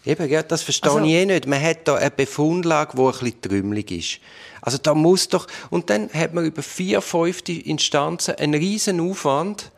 Eben, 0.04 0.28
ja, 0.28 0.42
das 0.42 0.62
verstehe 0.62 0.90
also, 0.90 1.04
ich 1.04 1.12
eh 1.12 1.26
nicht. 1.26 1.47
Man 1.47 1.62
hat 1.62 1.87
da 1.87 1.95
eine 1.95 2.11
Befundlage, 2.11 2.97
die 2.97 3.02
ein 3.02 3.11
bisschen 3.11 3.42
trümmelig 3.42 3.90
ist. 3.92 4.19
Also 4.62 4.78
da 4.78 4.95
muss 4.95 5.28
doch, 5.28 5.47
und 5.71 5.90
dann 5.90 6.11
hat 6.12 6.35
man 6.35 6.45
über 6.45 6.62
vier, 6.62 7.00
fünf 7.00 7.42
Instanzen 7.49 8.35
einen 8.35 8.54
riesen 8.54 9.00
Aufwand, 9.00 9.71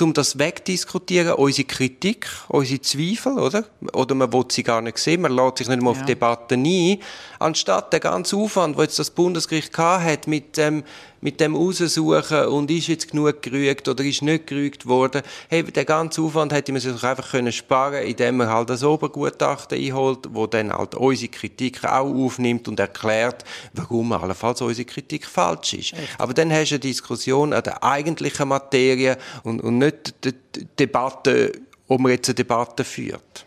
um 0.00 0.14
das 0.14 0.38
wegdiskutieren, 0.38 1.34
unsere 1.34 1.66
Kritik, 1.66 2.26
unsere 2.48 2.80
Zweifel, 2.80 3.38
oder? 3.38 3.64
Oder 3.92 4.14
man 4.14 4.32
will 4.32 4.44
sie 4.48 4.62
gar 4.62 4.80
nicht 4.80 4.98
sehen, 4.98 5.22
man 5.22 5.32
lässt 5.32 5.58
sich 5.58 5.68
nicht 5.68 5.82
mehr 5.82 5.92
ja. 5.92 6.00
auf 6.00 6.06
Debatten 6.06 6.64
ein, 6.64 6.98
anstatt 7.38 7.92
der 7.92 8.00
ganze 8.00 8.36
Aufwand, 8.36 8.78
wo 8.78 8.82
jetzt 8.82 8.98
das 8.98 9.10
Bundesgericht 9.10 9.76
hat 9.76 10.26
mit 10.26 10.56
dem 10.56 10.84
mit 11.20 11.40
dem 11.40 11.54
raussuchen 11.54 12.46
und 12.46 12.70
ist 12.70 12.88
jetzt 12.88 13.10
genug 13.10 13.42
gerügt 13.42 13.88
oder 13.88 14.02
ist 14.04 14.22
nicht 14.22 14.46
gerügt 14.46 14.86
worden. 14.86 15.22
Hey, 15.48 15.62
den 15.62 15.86
ganzen 15.86 16.24
Aufwand 16.24 16.52
hätte 16.52 16.72
man 16.72 16.80
sich 16.80 16.92
doch 16.92 17.04
einfach 17.04 17.30
können 17.30 17.52
sparen 17.52 18.04
indem 18.04 18.38
man 18.38 18.48
halt 18.48 18.70
das 18.70 18.82
Obergutachten 18.82 19.78
einholt, 19.78 20.20
wo 20.30 20.46
dann 20.46 20.72
halt 20.72 20.94
unsere 20.94 21.30
Kritik 21.30 21.84
auch 21.84 22.12
aufnimmt 22.14 22.68
und 22.68 22.80
erklärt, 22.80 23.44
warum 23.74 24.12
allenfalls 24.12 24.62
unsere 24.62 24.86
Kritik 24.86 25.26
falsch 25.26 25.74
ist. 25.74 25.92
Echt? 25.92 26.18
Aber 26.18 26.32
dann 26.32 26.52
hast 26.52 26.70
du 26.70 26.74
eine 26.76 26.80
Diskussion 26.80 27.52
an 27.52 27.62
der 27.62 27.84
eigentlichen 27.84 28.48
Materie 28.48 29.18
und, 29.42 29.60
und 29.60 29.78
nicht 29.78 30.24
die, 30.24 30.32
die 30.54 30.66
Debatte, 30.78 31.52
ob 31.88 32.00
man 32.00 32.12
jetzt 32.12 32.28
eine 32.28 32.36
Debatte 32.36 32.84
führt. 32.84 33.44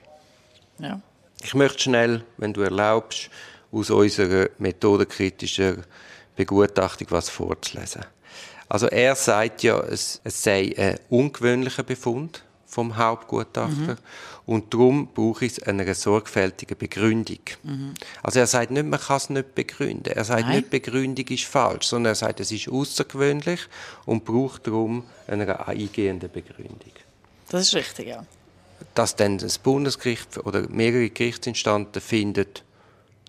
Ja. 0.79 1.01
Ich 1.43 1.55
möchte 1.55 1.83
schnell, 1.83 2.23
wenn 2.37 2.53
du 2.53 2.61
erlaubst, 2.61 3.29
aus 3.71 3.89
unserer 3.89 4.49
methodenkritischen 4.59 5.83
Begutachtung 6.35 7.07
was 7.11 7.29
vorzulesen. 7.29 8.05
Also 8.69 8.87
er 8.87 9.15
sagt 9.15 9.63
ja, 9.63 9.79
es, 9.79 10.19
es 10.23 10.41
sei 10.41 10.73
ein 10.77 10.99
ungewöhnlicher 11.09 11.83
Befund 11.83 12.43
vom 12.65 12.97
Hauptgutachter 12.97 13.93
mhm. 13.93 13.97
und 14.47 14.73
darum 14.73 15.07
brauche 15.13 15.45
ich 15.45 15.67
eine 15.67 15.93
sorgfältige 15.93 16.75
Begründung. 16.75 17.39
Mhm. 17.61 17.93
Also 18.23 18.39
er 18.39 18.47
sagt 18.47 18.71
nicht, 18.71 18.85
man 18.85 18.99
kann 18.99 19.17
es 19.17 19.29
nicht 19.29 19.53
begründen. 19.53 20.11
Er 20.11 20.23
sagt 20.23 20.47
Nein. 20.47 20.57
nicht, 20.57 20.69
Begründung 20.71 21.27
ist 21.27 21.45
falsch, 21.45 21.85
sondern 21.85 22.13
er 22.13 22.15
sagt, 22.15 22.39
es 22.39 22.51
ist 22.51 22.67
außergewöhnlich 22.67 23.61
und 24.05 24.25
braucht 24.25 24.65
darum 24.65 25.03
eine 25.27 25.67
eingehende 25.67 26.27
Begründung. 26.27 26.93
Das 27.49 27.67
ist 27.67 27.75
richtig, 27.75 28.07
ja. 28.07 28.25
Dass 28.95 29.15
dann 29.15 29.37
das 29.37 29.59
Bundesgericht 29.59 30.39
oder 30.39 30.67
mehrere 30.67 31.09
Gerichtsinstanten 31.09 32.01
findet, 32.01 32.63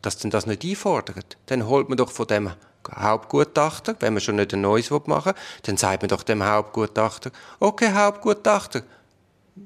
dass 0.01 0.17
denn 0.19 0.31
das 0.31 0.47
nicht 0.47 0.65
einfordert, 0.65 1.37
dann 1.47 1.67
holt 1.67 1.89
man 1.89 1.99
doch 1.99 2.11
von 2.11 2.27
dem 2.27 2.51
Hauptgutachter, 2.95 3.97
wenn 4.01 4.15
man 4.15 4.21
schon 4.21 4.37
nicht 4.37 4.53
ein 4.53 4.61
neues 4.61 4.91
machen 4.91 5.33
will, 5.33 5.35
dann 5.63 5.77
sagt 5.77 6.03
man 6.03 6.09
doch 6.09 6.23
dem 6.23 6.45
Hauptgutachter, 6.45 7.31
okay, 7.61 7.93
Hauptgutachter, 7.93 8.83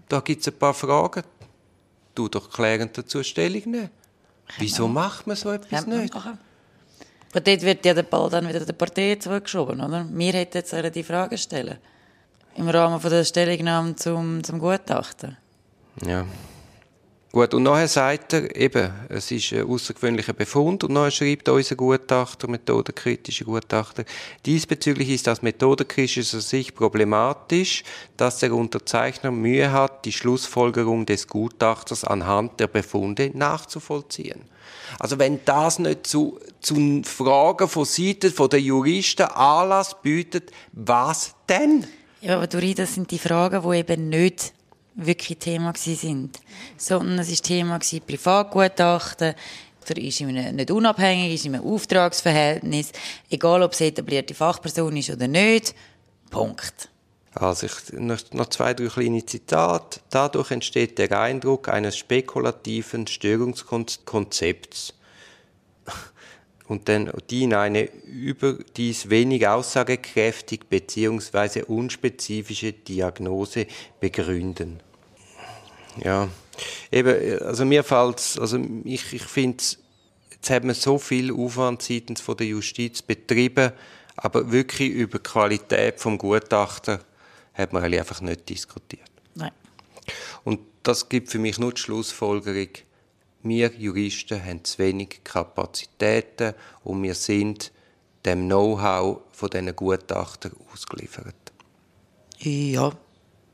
da 0.09 0.21
gibt 0.21 0.43
es 0.43 0.49
ein 0.49 0.59
paar 0.59 0.75
Fragen, 0.75 1.23
du 2.15 2.29
doch 2.29 2.51
klärend 2.51 2.97
dazu 2.97 3.23
Stellung 3.23 3.63
nehmen. 3.71 3.91
Wieso 4.59 4.89
macht 4.89 5.27
man 5.27 5.37
so 5.37 5.51
etwas 5.51 5.87
nicht? 5.87 6.15
Aber 6.15 7.41
dort 7.41 7.63
wird 7.63 7.85
ja 7.85 7.95
der 7.95 8.03
Ball 8.03 8.31
dann 8.31 8.49
wieder 8.49 8.65
der 8.65 8.73
Partei 8.73 9.17
zurückgeschoben, 9.17 9.81
oder? 9.81 10.07
Wir 10.11 10.33
hätten 10.33 10.57
jetzt 10.57 10.75
die 10.95 11.03
Frage 11.03 11.37
stellen. 11.37 11.79
Im 12.55 12.69
Rahmen 12.69 13.01
von 13.01 13.11
der 13.11 13.25
Stellungnahme 13.25 13.95
zum, 13.97 14.43
zum 14.43 14.59
Gutachten. 14.59 15.37
Ja. 16.05 16.25
Gut, 17.31 17.53
und 17.53 17.65
nachher 17.65 17.89
sagt 17.89 18.33
er 18.33 18.57
eben, 18.57 18.91
es 19.11 19.31
ist 19.31 19.53
ein 19.53 19.69
außergewöhnlicher 19.69 20.33
Befund 20.33 20.83
und 20.83 20.95
nachher 20.95 21.11
schreibt 21.11 21.51
unser 21.51 21.77
Gutachter, 21.77 22.49
methodenkritische 22.49 23.45
Gutachter, 23.45 24.05
diesbezüglich 24.47 25.11
ist 25.11 25.29
aus 25.29 25.43
methodenkritischer 25.43 26.41
Sicht 26.41 26.75
problematisch, 26.75 27.85
dass 28.17 28.39
der 28.39 28.55
Unterzeichner 28.55 29.31
Mühe 29.31 29.71
hat, 29.71 30.07
die 30.07 30.13
Schlussfolgerung 30.13 31.05
des 31.05 31.29
Gutachters 31.29 32.03
anhand 32.03 32.61
der 32.61 32.67
Befunde 32.67 33.31
nachzuvollziehen. 33.35 34.41
Also 34.99 35.19
wenn 35.19 35.45
das 35.45 35.79
nicht 35.79 36.07
zu, 36.07 36.41
zu 36.61 37.03
Fragen 37.05 37.69
von 37.69 37.85
Seiten 37.85 38.33
der 38.49 38.61
Juristen 38.61 39.27
Anlass 39.27 40.01
bietet, 40.01 40.51
was 40.73 41.35
denn? 41.47 41.87
Ja, 42.23 42.37
aber 42.37 42.47
Dori, 42.47 42.75
das 42.75 42.95
sind 42.95 43.11
die 43.11 43.19
Fragen, 43.19 43.63
die 43.71 43.77
eben 43.77 44.09
nicht 44.09 44.55
wirklich 44.99 45.39
Thema 45.39 45.73
sind, 45.77 46.41
sondern 46.77 47.19
es 47.21 47.31
war 47.31 47.43
Thema 47.43 47.79
Privatgutachten, 47.79 49.35
oder 49.89 49.97
ist 49.97 50.21
ihm 50.21 50.29
nicht 50.29 50.71
unabhängig, 50.71 51.35
ist 51.35 51.47
ihm 51.47 51.55
ein 51.55 51.65
Auftragsverhältnis, 51.65 52.93
egal 53.31 53.63
ob 53.63 53.73
es 53.73 53.81
etablierte 53.81 54.35
Fachperson 54.35 54.97
ist 54.97 55.11
oder 55.11 55.29
nicht. 55.29 55.75
Punkt. 56.31 56.91
Also 57.33 57.67
ich, 57.67 57.93
noch 57.93 58.49
zwei, 58.51 58.75
drei 58.75 58.89
kleine 58.89 59.25
Zitate. 59.25 60.01
Dadurch 60.11 60.51
entsteht 60.51 60.99
der 60.99 61.19
Eindruck 61.19 61.69
eines 61.69 61.97
spekulativen 61.97 63.07
Störungskonzepts 63.07 64.95
und 66.69 66.89
dann 66.89 67.11
die 67.31 67.45
in 67.45 67.55
eine 67.55 67.85
überdies 68.05 69.11
wenig 69.11 69.49
aussagekräftig 69.49 70.67
bzw. 70.69 71.63
unspezifische 71.63 72.73
Diagnose 72.73 73.67
begründen 74.01 74.81
ja. 76.05 76.29
Eben, 76.91 77.43
also 77.43 77.65
mir 77.65 77.85
fällt 77.85 78.37
also 78.41 78.59
ich, 78.85 79.13
ich 79.13 79.23
finde, 79.23 79.63
jetzt 80.31 80.51
hat 80.51 80.65
man 80.65 80.75
so 80.75 80.99
viel 80.99 81.33
Aufwand 81.33 81.83
seitens 81.83 82.21
von 82.21 82.37
der 82.37 82.49
Justiz 82.49 83.03
betrieben, 83.03 83.73
aber 84.17 84.51
wirklich 84.51 84.91
über 84.91 85.19
die 85.19 85.25
Qualität 85.25 86.01
vom 86.01 86.19
Gutachten 86.19 86.99
hat 87.55 87.73
man 87.73 87.83
einfach 87.83 88.21
nicht 88.21 88.49
diskutiert. 88.49 89.11
Nein. 89.35 89.53
Und 90.45 90.61
das 90.83 91.09
gibt 91.09 91.31
für 91.31 91.39
mich 91.39 91.59
nur 91.59 91.73
die 91.73 91.81
Schlussfolgerung, 91.81 92.69
wir 93.43 93.71
Juristen 93.77 94.43
haben 94.45 94.65
zu 94.65 94.79
wenig 94.79 95.21
Kapazitäten 95.25 96.55
und 96.85 97.03
wir 97.03 97.15
sind 97.15 97.73
dem 98.25 98.47
Know-how 98.47 99.21
von 99.33 99.51
diesen 99.51 99.75
Gutachtern 99.75 100.53
ausgeliefert. 100.73 101.35
Ja, 102.39 102.93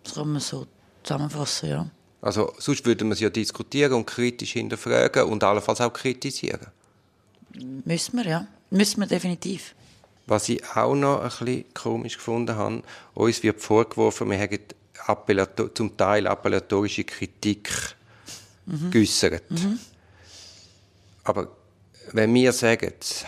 das 0.03 0.14
kann 0.14 0.33
man 0.33 0.41
so 0.41 0.67
zusammenfassen, 1.03 1.69
ja. 1.69 1.91
Also 2.21 2.55
sonst 2.59 2.87
würden 2.87 3.09
wir 3.09 3.12
es 3.14 3.21
ja 3.21 3.29
diskutieren 3.29 3.93
und 3.93 4.07
kritisch 4.07 4.53
hinterfragen 4.53 5.25
und 5.25 5.45
allenfalls 5.45 5.81
auch 5.81 5.93
kritisieren. 5.93 6.69
Müssen 7.85 8.17
wir, 8.17 8.26
ja. 8.26 8.47
Müssen 8.71 9.00
wir 9.00 9.07
definitiv. 9.07 9.75
Was 10.26 10.49
ich 10.49 10.64
auch 10.75 10.95
noch 10.95 11.21
ein 11.21 11.29
bisschen 11.29 11.75
komisch 11.75 12.17
gefunden 12.17 12.57
habe, 12.57 12.83
uns 13.12 13.43
wird 13.43 13.61
vorgeworfen, 13.61 14.31
wir 14.31 14.38
hätten 14.38 14.64
zum 15.75 15.97
Teil 15.99 16.26
appellatorische 16.26 17.05
Kritik 17.05 17.71
mhm. 18.66 18.90
geäußert. 18.90 19.50
Mhm. 19.50 19.78
Aber 21.25 21.49
wenn 22.12 22.35
wir 22.35 22.52
sagen, 22.52 22.92
das 22.99 23.25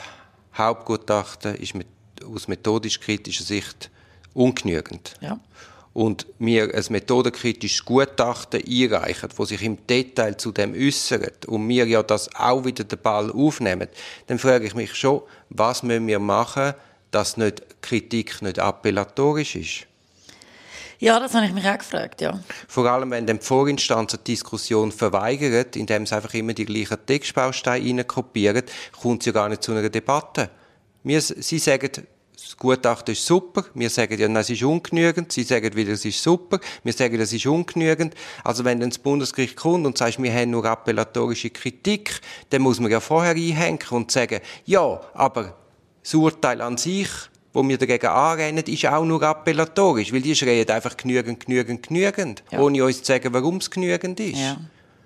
Hauptgutachten 0.56 1.54
ist 1.56 1.74
mit, 1.74 1.86
aus 2.24 2.48
methodisch-kritischer 2.48 3.44
Sicht 3.44 3.90
ungenügend 4.34 5.14
ja 5.20 5.38
und 5.96 6.26
mir 6.38 6.74
ein 6.74 6.84
methodenkritisches 6.90 7.82
Gutachten 7.82 8.62
einreichen, 8.62 9.30
wo 9.34 9.46
sich 9.46 9.62
im 9.62 9.78
Detail 9.86 10.36
zu 10.36 10.52
dem 10.52 10.74
äußert 10.74 11.46
und 11.46 11.66
mir 11.66 11.86
ja 11.86 12.02
das 12.02 12.28
auch 12.34 12.66
wieder 12.66 12.84
den 12.84 12.98
Ball 12.98 13.32
aufnehmen, 13.32 13.88
dann 14.26 14.38
frage 14.38 14.66
ich 14.66 14.74
mich 14.74 14.94
schon, 14.94 15.22
was 15.48 15.82
müssen 15.82 16.06
wir 16.06 16.18
machen, 16.18 16.74
dass 17.12 17.38
nicht 17.38 17.62
Kritik 17.80 18.42
nicht 18.42 18.58
appellatorisch 18.58 19.56
ist? 19.56 19.86
Ja, 20.98 21.20
das 21.20 21.34
habe 21.34 21.46
ich 21.46 21.52
mich 21.52 21.66
auch 21.68 21.78
gefragt, 21.78 22.20
ja. 22.20 22.40
Vor 22.68 22.86
allem, 22.86 23.10
wenn 23.10 23.26
die 23.26 23.38
Vorinstanz 23.38 24.14
eine 24.14 24.22
Diskussion 24.22 24.92
verweigert, 24.92 25.76
indem 25.76 26.06
sie 26.06 26.16
einfach 26.16 26.32
immer 26.34 26.54
die 26.54 26.64
gleichen 26.64 27.04
Textbausteine 27.04 28.04
kopieren, 28.04 28.62
kommt 29.00 29.22
es 29.22 29.26
ja 29.26 29.32
gar 29.32 29.48
nicht 29.48 29.62
zu 29.62 29.72
einer 29.72 29.88
Debatte. 29.88 30.50
Wir, 31.02 31.20
sie 31.20 31.58
sagen, 31.58 31.90
das 32.36 32.56
Gutachten 32.56 33.12
ist 33.12 33.26
super. 33.26 33.64
Wir 33.74 33.90
sagen 33.90 34.18
ja, 34.18 34.40
es 34.40 34.50
ist 34.50 34.62
ungenügend. 34.62 35.32
Sie 35.32 35.42
sagen 35.42 35.74
wieder, 35.74 35.92
es 35.92 36.04
ist 36.04 36.22
super. 36.22 36.60
Wir 36.84 36.92
sagen, 36.92 37.18
es 37.20 37.32
ist 37.32 37.46
ungenügend. 37.46 38.14
Also 38.44 38.64
wenn 38.64 38.78
dann 38.78 38.90
das 38.90 38.98
Bundesgericht 38.98 39.56
kommt 39.56 39.86
und 39.86 39.96
sagt, 39.96 40.22
wir 40.22 40.32
haben 40.32 40.50
nur 40.50 40.64
appellatorische 40.64 41.50
Kritik, 41.50 42.20
dann 42.50 42.62
muss 42.62 42.78
man 42.78 42.90
ja 42.90 43.00
vorher 43.00 43.34
einhängen 43.34 43.80
und 43.90 44.10
sagen, 44.10 44.40
ja, 44.64 45.00
aber 45.14 45.56
das 46.02 46.14
Urteil 46.14 46.60
an 46.60 46.76
sich, 46.76 47.08
wo 47.56 47.66
wir 47.66 47.78
dagegen 47.78 48.08
anrennen, 48.08 48.62
ist 48.64 48.84
auch 48.84 49.02
nur 49.02 49.22
appellatorisch, 49.22 50.12
weil 50.12 50.20
die 50.20 50.36
schreien 50.36 50.68
einfach 50.68 50.94
genügend, 50.94 51.46
genügend, 51.46 51.88
genügend, 51.88 52.44
ja. 52.50 52.60
ohne 52.60 52.84
uns 52.84 52.98
zu 52.98 53.06
sagen, 53.06 53.32
warum 53.32 53.56
es 53.56 53.70
genügend 53.70 54.20
ist. 54.20 54.38
Ja, 54.38 54.58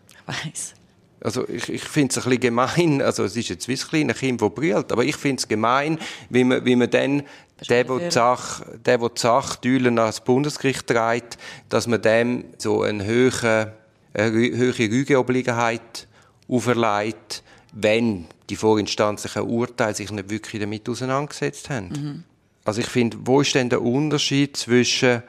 ich 0.09 0.45
weiss. 0.45 0.75
Also 1.23 1.49
ich, 1.49 1.69
ich 1.69 1.85
finde 1.85 2.11
es 2.11 2.17
ein 2.17 2.25
bisschen 2.25 2.41
gemein, 2.41 3.03
also 3.03 3.23
es 3.23 3.37
ist 3.37 3.51
jetzt 3.51 3.69
wie 3.69 3.75
ein 3.75 3.79
kleines 3.79 4.19
Kind, 4.19 4.43
das 4.43 4.51
brüllt, 4.53 4.91
aber 4.91 5.05
ich 5.05 5.15
finde 5.17 5.39
es 5.39 5.47
gemein, 5.47 5.97
wie 6.29 6.43
man, 6.43 6.65
wie 6.65 6.75
man 6.75 6.91
dann 6.91 7.23
der, 7.69 7.85
der 7.85 7.99
die 7.99 8.11
Sache, 8.11 8.81
der, 8.85 8.99
der 8.99 9.09
die 9.09 9.21
Sache 9.21 10.01
ans 10.01 10.21
Bundesgericht 10.21 10.89
trägt, 10.89 11.39
dass 11.69 11.87
man 11.87 12.03
dem 12.03 12.47
so 12.59 12.83
eine 12.83 13.05
höhere, 13.05 13.75
eine 14.13 14.33
höhere 14.33 14.91
Rügeobliegenheit 14.91 16.09
auferlegt, 16.49 17.45
wenn 17.75 18.27
die 18.49 18.57
vorinstanzlichen 18.57 19.43
Urteile 19.43 19.95
sich 19.95 20.11
nicht 20.11 20.31
wirklich 20.31 20.61
damit 20.61 20.89
auseinandergesetzt 20.89 21.71
haben. 21.71 21.89
Mhm. 21.91 22.25
Also 22.65 22.81
ich 22.81 22.87
finde, 22.87 23.17
wo 23.25 23.41
ist 23.41 23.55
denn 23.55 23.69
der 23.69 23.83
Unterschied 23.83 24.57
zwischen 24.57 25.23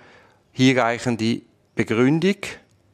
hinreichende 0.51 1.41
Begründung 1.75 2.35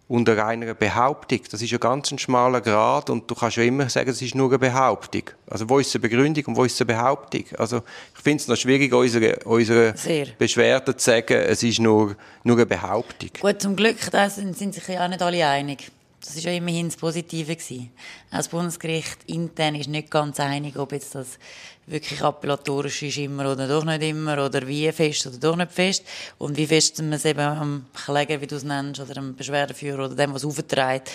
unter 0.08 0.46
einer 0.46 0.74
Behauptung. 0.74 1.41
Das 1.51 1.62
ist 1.62 1.72
ja 1.72 1.77
ganz 1.77 2.12
ein 2.12 2.20
schmaler 2.20 2.62
Grad 2.62 3.10
und 3.10 3.29
du 3.29 3.36
kannst 3.36 3.58
ja 3.58 3.63
immer 3.63 3.89
sagen, 3.89 4.10
es 4.10 4.22
ist 4.22 4.36
nur 4.36 4.48
eine 4.48 4.60
Behauptung. 4.60 5.24
Also 5.50 5.70
wo 5.70 5.79
ist 5.79 5.94
die 5.94 6.00
Begründung 6.00 6.46
und 6.46 6.56
wo 6.56 6.63
ist 6.63 6.79
die 6.79 6.86
Behauptung? 6.86 7.44
Also 7.58 7.82
ich 8.15 8.22
finde 8.22 8.41
es 8.41 8.48
noch 8.48 8.56
schwierig, 8.56 8.94
unsere, 8.94 9.39
unsere 9.44 9.94
Beschwerde 10.38 10.96
zu 10.96 11.03
sagen, 11.03 11.34
es 11.34 11.62
ist 11.63 11.79
nur, 11.79 12.15
nur 12.44 12.56
eine 12.56 12.65
Behauptung. 12.65 13.29
Gut, 13.41 13.62
zum 13.62 13.75
Glück 13.75 13.98
da 14.12 14.29
sind, 14.29 14.58
sind 14.58 14.74
sich 14.74 14.88
ja 14.88 15.08
nicht 15.08 15.22
alle 15.22 15.46
einig. 15.46 15.91
Das 16.28 16.36
ist 16.36 16.44
ja 16.44 16.52
immerhin 16.52 16.90
das 16.90 16.98
Positive 16.98 17.56
gewesen. 17.56 17.90
Auch 18.32 18.38
das 18.38 18.50
Bundesgericht 18.50 19.18
intern 19.28 19.76
ist 19.76 19.88
nicht 19.88 20.12
ganz 20.12 20.42
einig, 20.42 20.78
ob 20.78 20.92
jetzt 20.92 21.16
das 21.16 21.40
wirklich 21.86 22.22
appellatorisch 22.22 23.02
ist 23.04 23.18
immer 23.18 23.50
oder 23.50 23.66
doch 23.66 23.86
nicht 23.86 24.04
immer 24.04 24.46
oder 24.46 24.68
wie 24.68 24.92
fest 24.92 25.26
oder 25.26 25.38
doch 25.38 25.56
nicht 25.56 25.72
fest 25.72 26.04
und 26.38 26.58
wie 26.58 26.68
fest 26.68 26.98
man 27.00 27.14
es 27.14 27.24
eben 27.24 27.40
am 27.40 27.86
Kläger, 27.94 28.42
wie 28.42 28.48
du 28.48 28.58
es 28.58 28.66
nennst, 28.66 29.00
oder 29.00 29.16
am 29.18 29.36
Beschwerdeführer 29.36 30.06
oder 30.06 30.16
dem, 30.16 30.34
was 30.34 30.44
aufträgt, 30.44 31.10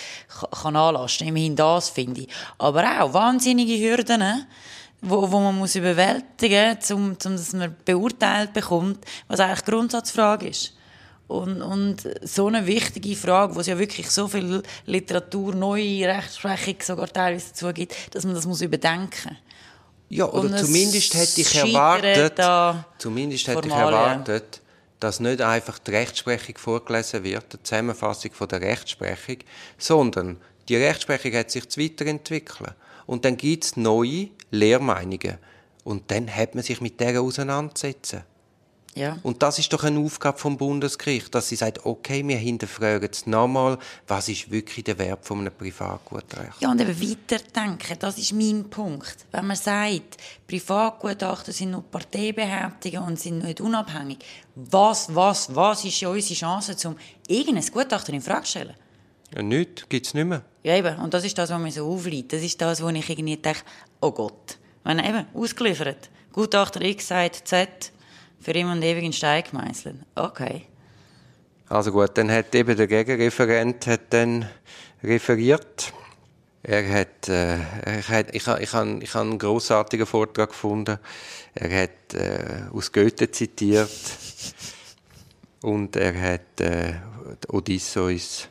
kann 0.51 0.75
anlasten. 0.75 1.27
Immerhin 1.27 1.55
das, 1.55 1.89
finde 1.89 2.21
ich. 2.21 2.29
Aber 2.57 2.83
auch 2.99 3.13
wahnsinnige 3.13 3.77
Hürden, 3.77 4.19
ne? 4.19 4.47
wo, 5.01 5.31
wo 5.31 5.39
man 5.41 5.59
muss 5.59 5.75
überwältigen 5.75 6.75
muss, 6.75 6.91
um, 6.91 7.09
um 7.09 7.15
dass 7.35 7.53
man 7.53 7.75
beurteilt 7.85 8.51
bekommt, 8.51 9.05
was 9.27 9.39
eigentlich 9.39 9.63
Grundsatzfrage 9.63 10.47
ist. 10.47 10.73
Und, 11.33 11.63
und 11.63 11.97
so 12.21 12.45
eine 12.45 12.67
wichtige 12.67 13.15
Frage, 13.15 13.55
wo 13.55 13.61
es 13.61 13.65
ja 13.65 13.79
wirklich 13.79 14.07
so 14.11 14.27
viel 14.27 14.61
Literatur, 14.85 15.55
neue 15.55 16.07
Rechtsprechung 16.07 16.75
sogar 16.83 17.07
teilweise 17.07 17.47
dazu 17.49 17.73
gibt, 17.73 17.95
dass 18.13 18.23
man 18.23 18.35
das 18.35 18.45
muss 18.45 18.61
überdenken 18.61 19.35
Ja, 20.09 20.25
oder 20.25 20.41
und 20.41 20.59
zumindest 20.59 21.15
hätte 21.15 21.41
ich 21.41 21.55
erwartet, 21.55 22.39
zumindest 22.99 23.47
hätte 23.47 23.67
ich 23.67 23.73
erwartet, 23.73 24.61
dass 24.99 25.19
nicht 25.19 25.41
einfach 25.41 25.79
die 25.79 25.89
Rechtsprechung 25.89 26.55
vorgelesen 26.59 27.23
wird, 27.23 27.51
die 27.51 27.63
Zusammenfassung 27.63 28.31
von 28.31 28.47
der 28.47 28.61
Rechtsprechung, 28.61 29.37
sondern 29.79 30.37
die 30.69 30.75
Rechtsprechung 30.75 31.33
hat 31.33 31.49
sich 31.49 31.63
weiterentwickelt. 31.77 32.75
Und 33.07 33.25
dann 33.25 33.37
gibt 33.37 33.65
es 33.65 33.75
neue 33.75 34.29
Lehrmeinungen. 34.51 35.39
Und 35.83 36.11
dann 36.11 36.33
hat 36.33 36.53
man 36.53 36.63
sich 36.63 36.79
mit 36.79 36.99
der 36.99 37.19
auseinandersetzen. 37.19 38.21
Ja. 38.95 39.17
Und 39.23 39.41
das 39.41 39.57
ist 39.57 39.73
doch 39.73 39.83
eine 39.83 39.99
Aufgabe 39.99 40.37
vom 40.37 40.57
Bundesgericht, 40.57 41.33
dass 41.33 41.49
sie 41.49 41.55
sagt, 41.55 41.85
okay, 41.85 42.25
wir 42.27 42.37
hinterfragen 42.37 43.09
es 43.11 43.25
nochmal, 43.25 43.79
was 44.07 44.29
ist 44.29 44.51
wirklich 44.51 44.83
der 44.83 44.99
Wert 44.99 45.25
von 45.25 45.39
einem 45.39 45.53
Privatgutrecht. 45.53 46.59
Ja, 46.59 46.69
und 46.69 46.79
eben 46.79 47.01
weiterdenken, 47.01 47.97
das 47.99 48.17
ist 48.17 48.33
mein 48.33 48.69
Punkt. 48.69 49.25
Wenn 49.31 49.47
man 49.47 49.55
sagt, 49.55 50.17
Privatgutachten 50.47 51.53
sind 51.53 51.71
nur 51.71 51.83
Parteibehauptungen 51.83 52.99
und 52.99 53.19
sind 53.19 53.43
nicht 53.43 53.61
unabhängig, 53.61 54.19
was, 54.55 55.13
was, 55.13 55.55
was 55.55 55.85
ist 55.85 55.99
ja 55.99 56.09
unsere 56.09 56.35
Chance, 56.35 56.87
um 56.87 56.95
irgendein 57.27 57.65
Gutachten 57.65 58.13
in 58.13 58.21
Frage 58.21 58.43
zu 58.43 58.51
stellen? 58.51 58.75
Ja, 59.33 59.41
nichts, 59.41 59.89
gibt 59.89 60.05
es 60.05 60.13
nicht 60.13 60.25
mehr. 60.25 60.43
Ja, 60.61 60.75
eben. 60.77 60.97
Und 60.99 61.13
das 61.13 61.25
ist 61.25 61.37
das, 61.37 61.49
was 61.49 61.59
mir 61.59 61.71
so 61.71 61.91
aufliegt. 61.91 62.31
Das 62.33 62.43
ist 62.43 62.61
das, 62.61 62.83
wo 62.83 62.89
ich 62.89 63.09
irgendwie 63.09 63.37
denke, 63.37 63.61
oh 64.01 64.11
Gott. 64.11 64.59
Wenn 64.83 64.99
eben, 64.99 65.25
ausgeliefert. 65.33 66.09
Gutachter 66.31 66.81
X 66.81 67.07
sagt 67.07 67.47
Z, 67.47 67.91
für 68.43 68.51
immer 68.51 68.73
und 68.73 68.83
ewig 68.83 69.03
in 69.03 69.13
Stein 69.13 69.43
gemeißelt. 69.49 69.95
Okay. 70.15 70.63
Also 71.69 71.91
gut, 71.91 72.11
dann 72.15 72.29
hat 72.29 72.53
eben 72.53 72.75
der 72.75 72.87
Gegenreferent 72.87 73.87
hat 73.87 74.01
dann 74.11 74.47
referiert. 75.03 75.93
Er 76.61 76.87
hat, 76.87 77.27
äh, 77.29 77.57
er 77.83 78.07
hat 78.07 78.35
ich, 78.35 78.47
ich, 78.47 78.47
habe, 78.47 78.61
ich 79.01 79.13
habe 79.13 79.29
einen 79.29 79.39
grossartigen 79.39 80.05
Vortrag 80.05 80.49
gefunden. 80.49 80.99
Er 81.55 81.83
hat 81.83 82.13
äh, 82.13 82.63
aus 82.73 82.91
Goethe 82.91 83.31
zitiert 83.31 83.89
und 85.61 85.95
er 85.95 86.33
hat 86.33 86.61
äh, 86.61 86.93
Odysseus 87.47 88.49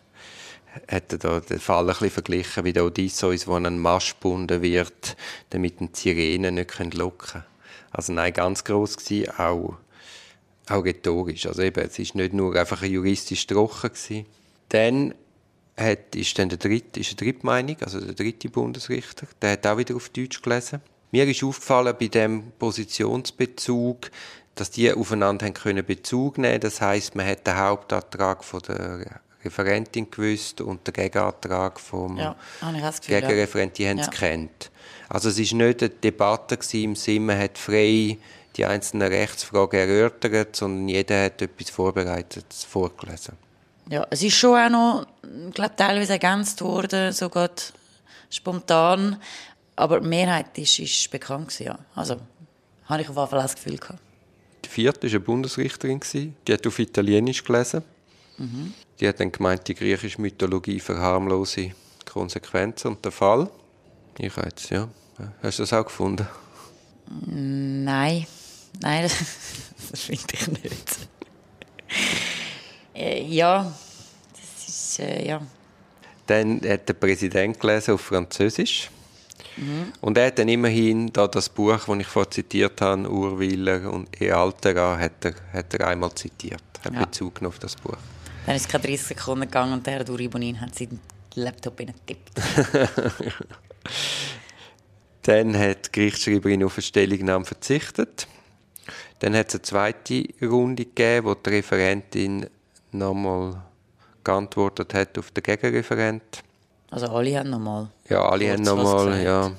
hat 0.88 1.22
da 1.22 1.40
den 1.40 1.61
Fall 1.61 1.82
ein 1.82 1.87
bisschen 1.88 2.11
verglichen, 2.11 2.64
wie 2.64 2.72
der 2.72 2.84
Odysseus, 2.84 3.46
wo 3.46 3.54
an 3.54 3.66
einen 3.66 3.78
Mast 3.78 4.14
gebunden 4.14 4.62
wird, 4.62 5.16
damit 5.50 5.80
die 5.80 5.88
Sirenen 5.92 6.54
nicht 6.54 6.94
locken 6.94 7.18
können. 7.18 7.51
Also 7.92 8.12
nein, 8.12 8.32
ganz 8.32 8.64
gross 8.64 8.96
gewesen, 8.96 9.30
auch, 9.38 9.76
auch 10.68 10.84
rhetorisch. 10.84 11.46
Also 11.46 11.62
eben, 11.62 11.84
es 11.84 11.99
ist 11.99 12.14
nicht 12.14 12.32
nur 12.32 12.56
einfach 12.56 12.82
ein 12.82 12.90
juristisch 12.90 13.46
trocken 13.46 13.90
gewesen. 13.90 14.26
Dann 14.70 15.14
hat, 15.76 16.14
ist 16.14 16.38
dann 16.38 16.49
der 16.49 16.58
dritte, 16.58 17.00
ist 17.00 17.11
eine 17.11 17.16
dritte 17.16 17.46
Meinung, 17.46 17.76
also 17.80 18.00
der 18.00 18.14
dritte 18.14 18.49
Bundesrichter, 18.49 19.26
der 19.40 19.52
hat 19.52 19.66
auch 19.66 19.78
wieder 19.78 19.96
auf 19.96 20.08
Deutsch 20.11 20.42
gelesen. 20.42 20.80
Mir 21.11 21.26
ist 21.28 21.44
aufgefallen 21.44 21.94
bei 21.99 22.08
dem 22.08 22.52
Positionsbezug, 22.58 24.11
dass 24.54 24.70
die 24.70 24.92
aufeinander 24.92 25.46
haben 25.46 25.54
können 25.54 25.84
Bezug 25.84 26.38
nehmen. 26.38 26.61
Das 26.61 26.80
heißt, 26.80 27.14
man 27.14 27.26
hat 27.26 27.46
den 27.46 27.56
Hauptantrag 27.56 28.44
von 28.44 28.61
der 28.62 29.20
Referentin 29.44 30.11
gewusst 30.11 30.61
und 30.61 30.87
der 30.87 30.92
Gegenantrag 30.92 31.80
vom 31.80 32.16
ja, 32.16 32.37
Gegenreferent, 33.06 33.76
die 33.78 33.88
haben 33.88 33.99
es 33.99 34.06
ja. 34.06 34.12
gekannt. 34.12 34.70
Also 35.09 35.28
es 35.28 35.38
war 35.38 35.59
nicht 35.59 35.83
eine 35.83 35.90
Debatte 35.90 36.59
im 36.79 36.96
Sinne, 36.96 37.20
man 37.20 37.38
hat 37.38 37.59
frei 37.59 38.18
die 38.57 38.64
einzelnen 38.64 39.09
Rechtsfragen 39.09 39.81
erörtert, 39.81 40.57
sondern 40.57 40.88
jeder 40.88 41.24
hat 41.24 41.40
etwas 41.40 41.70
vorbereitet, 41.70 42.46
vorgelesen. 42.53 43.37
Ja, 43.88 44.07
es 44.11 44.22
ist 44.22 44.35
schon 44.35 44.59
auch 44.59 44.68
noch, 44.68 45.07
ich 45.48 45.55
glaube, 45.55 45.74
teilweise 45.76 46.12
ergänzt 46.12 46.61
worden, 46.62 47.12
sogar 47.12 47.50
spontan, 48.31 49.16
aber 49.76 50.00
die 50.00 50.09
Mehrheit 50.09 50.57
ist, 50.59 50.79
ist 50.79 51.11
bekannt 51.11 51.48
gewesen, 51.48 51.66
ja. 51.66 51.79
Also, 51.94 52.16
habe 52.87 53.03
ich 53.03 53.09
auf 53.09 53.16
jeden 53.16 53.29
Fall 53.29 53.42
das 53.42 53.55
Gefühl 53.55 53.79
gehabt. 53.79 54.00
Die 54.64 54.68
vierte 54.68 55.07
war 55.07 55.11
eine 55.11 55.20
Bundesrichterin, 55.20 56.00
die 56.12 56.53
hat 56.53 56.66
auf 56.66 56.79
Italienisch 56.79 57.42
gelesen. 57.42 57.83
Mhm. 58.38 58.74
Die 59.00 59.09
hat 59.09 59.18
dann 59.18 59.33
gemeint, 59.33 59.66
die 59.66 59.74
griechische 59.74 60.20
Mythologie 60.20 60.79
verharmlose 60.79 61.72
Konsequenzen 62.05 62.88
und 62.88 63.05
der 63.05 63.12
Fall. 63.12 63.50
Ich 64.18 64.37
jetzt, 64.37 64.70
ja. 64.70 64.88
Hast 65.42 65.58
du 65.58 65.62
das 65.62 65.72
auch 65.72 65.85
gefunden? 65.85 66.26
Nein. 67.26 68.26
Nein, 68.80 69.02
das, 69.90 70.00
finde 70.00 70.35
ich 70.35 70.48
nicht. 70.48 70.98
äh, 72.94 73.22
ja, 73.22 73.72
das 74.32 74.68
ist, 74.68 74.98
äh, 75.00 75.26
ja. 75.26 75.40
Dann 76.26 76.61
hat 76.66 76.88
der 76.88 76.94
Präsident 76.94 77.61
gelesen 77.61 77.94
auf 77.94 78.00
Französisch. 78.00 78.90
Mhm. 79.56 79.92
Und 80.00 80.16
er 80.16 80.28
hat 80.28 80.38
dann 80.38 80.48
immerhin 80.48 81.12
da 81.12 81.28
das 81.28 81.48
Buch, 81.48 81.78
das 81.87 81.98
ich 81.98 82.06
vorhin 82.06 82.32
zitiert 82.32 82.80
habe, 82.80 83.11
Urwiller 83.11 83.90
und 83.92 84.20
E. 84.20 84.32
Altera, 84.32 84.98
hat 84.98 85.24
er, 85.24 85.35
hat 85.52 85.74
er 85.74 85.88
einmal 85.88 86.14
zitiert. 86.14 86.62
Hat 86.85 86.94
ja. 86.94 87.04
Bezug 87.04 87.35
genommen 87.37 87.54
auf 87.54 87.58
das 87.58 87.76
Buch. 87.76 87.96
Dann 88.46 88.56
ist 88.56 88.62
es 88.62 88.68
keine 88.68 88.85
30 88.85 89.06
Sekunden 89.08 89.42
gegangen 89.42 89.74
und 89.74 89.87
der 89.87 89.94
Herr 89.94 90.04
Duribonin 90.04 90.61
hat 90.61 90.74
seinen 90.74 91.00
Laptop 91.35 91.76
getippt. 91.76 92.30
Dann 95.22 95.56
hat 95.56 95.87
die 95.87 95.92
Gerichtsschreiberin 95.92 96.64
auf 96.64 96.76
eine 96.76 96.82
Stellungnahme 96.82 97.44
verzichtet. 97.44 98.26
Dann 99.20 99.37
hat 99.37 99.48
es 99.48 99.54
eine 99.54 99.62
zweite 99.62 100.24
Runde 100.42 100.85
gegeben, 100.85 101.26
wo 101.26 101.35
die 101.35 101.50
Referentin 101.50 102.46
nochmal 102.90 103.62
geantwortet 104.24 104.94
hat 104.94 105.18
auf 105.18 105.30
den 105.30 105.42
Gegenreferent. 105.42 106.42
Also 106.90 107.06
alle 107.06 107.38
haben 107.38 107.50
nochmal? 107.50 107.88
Ja, 108.08 108.28
alle 108.28 108.52
haben 108.52 108.62
nochmal, 108.62 109.22
ja 109.22 109.52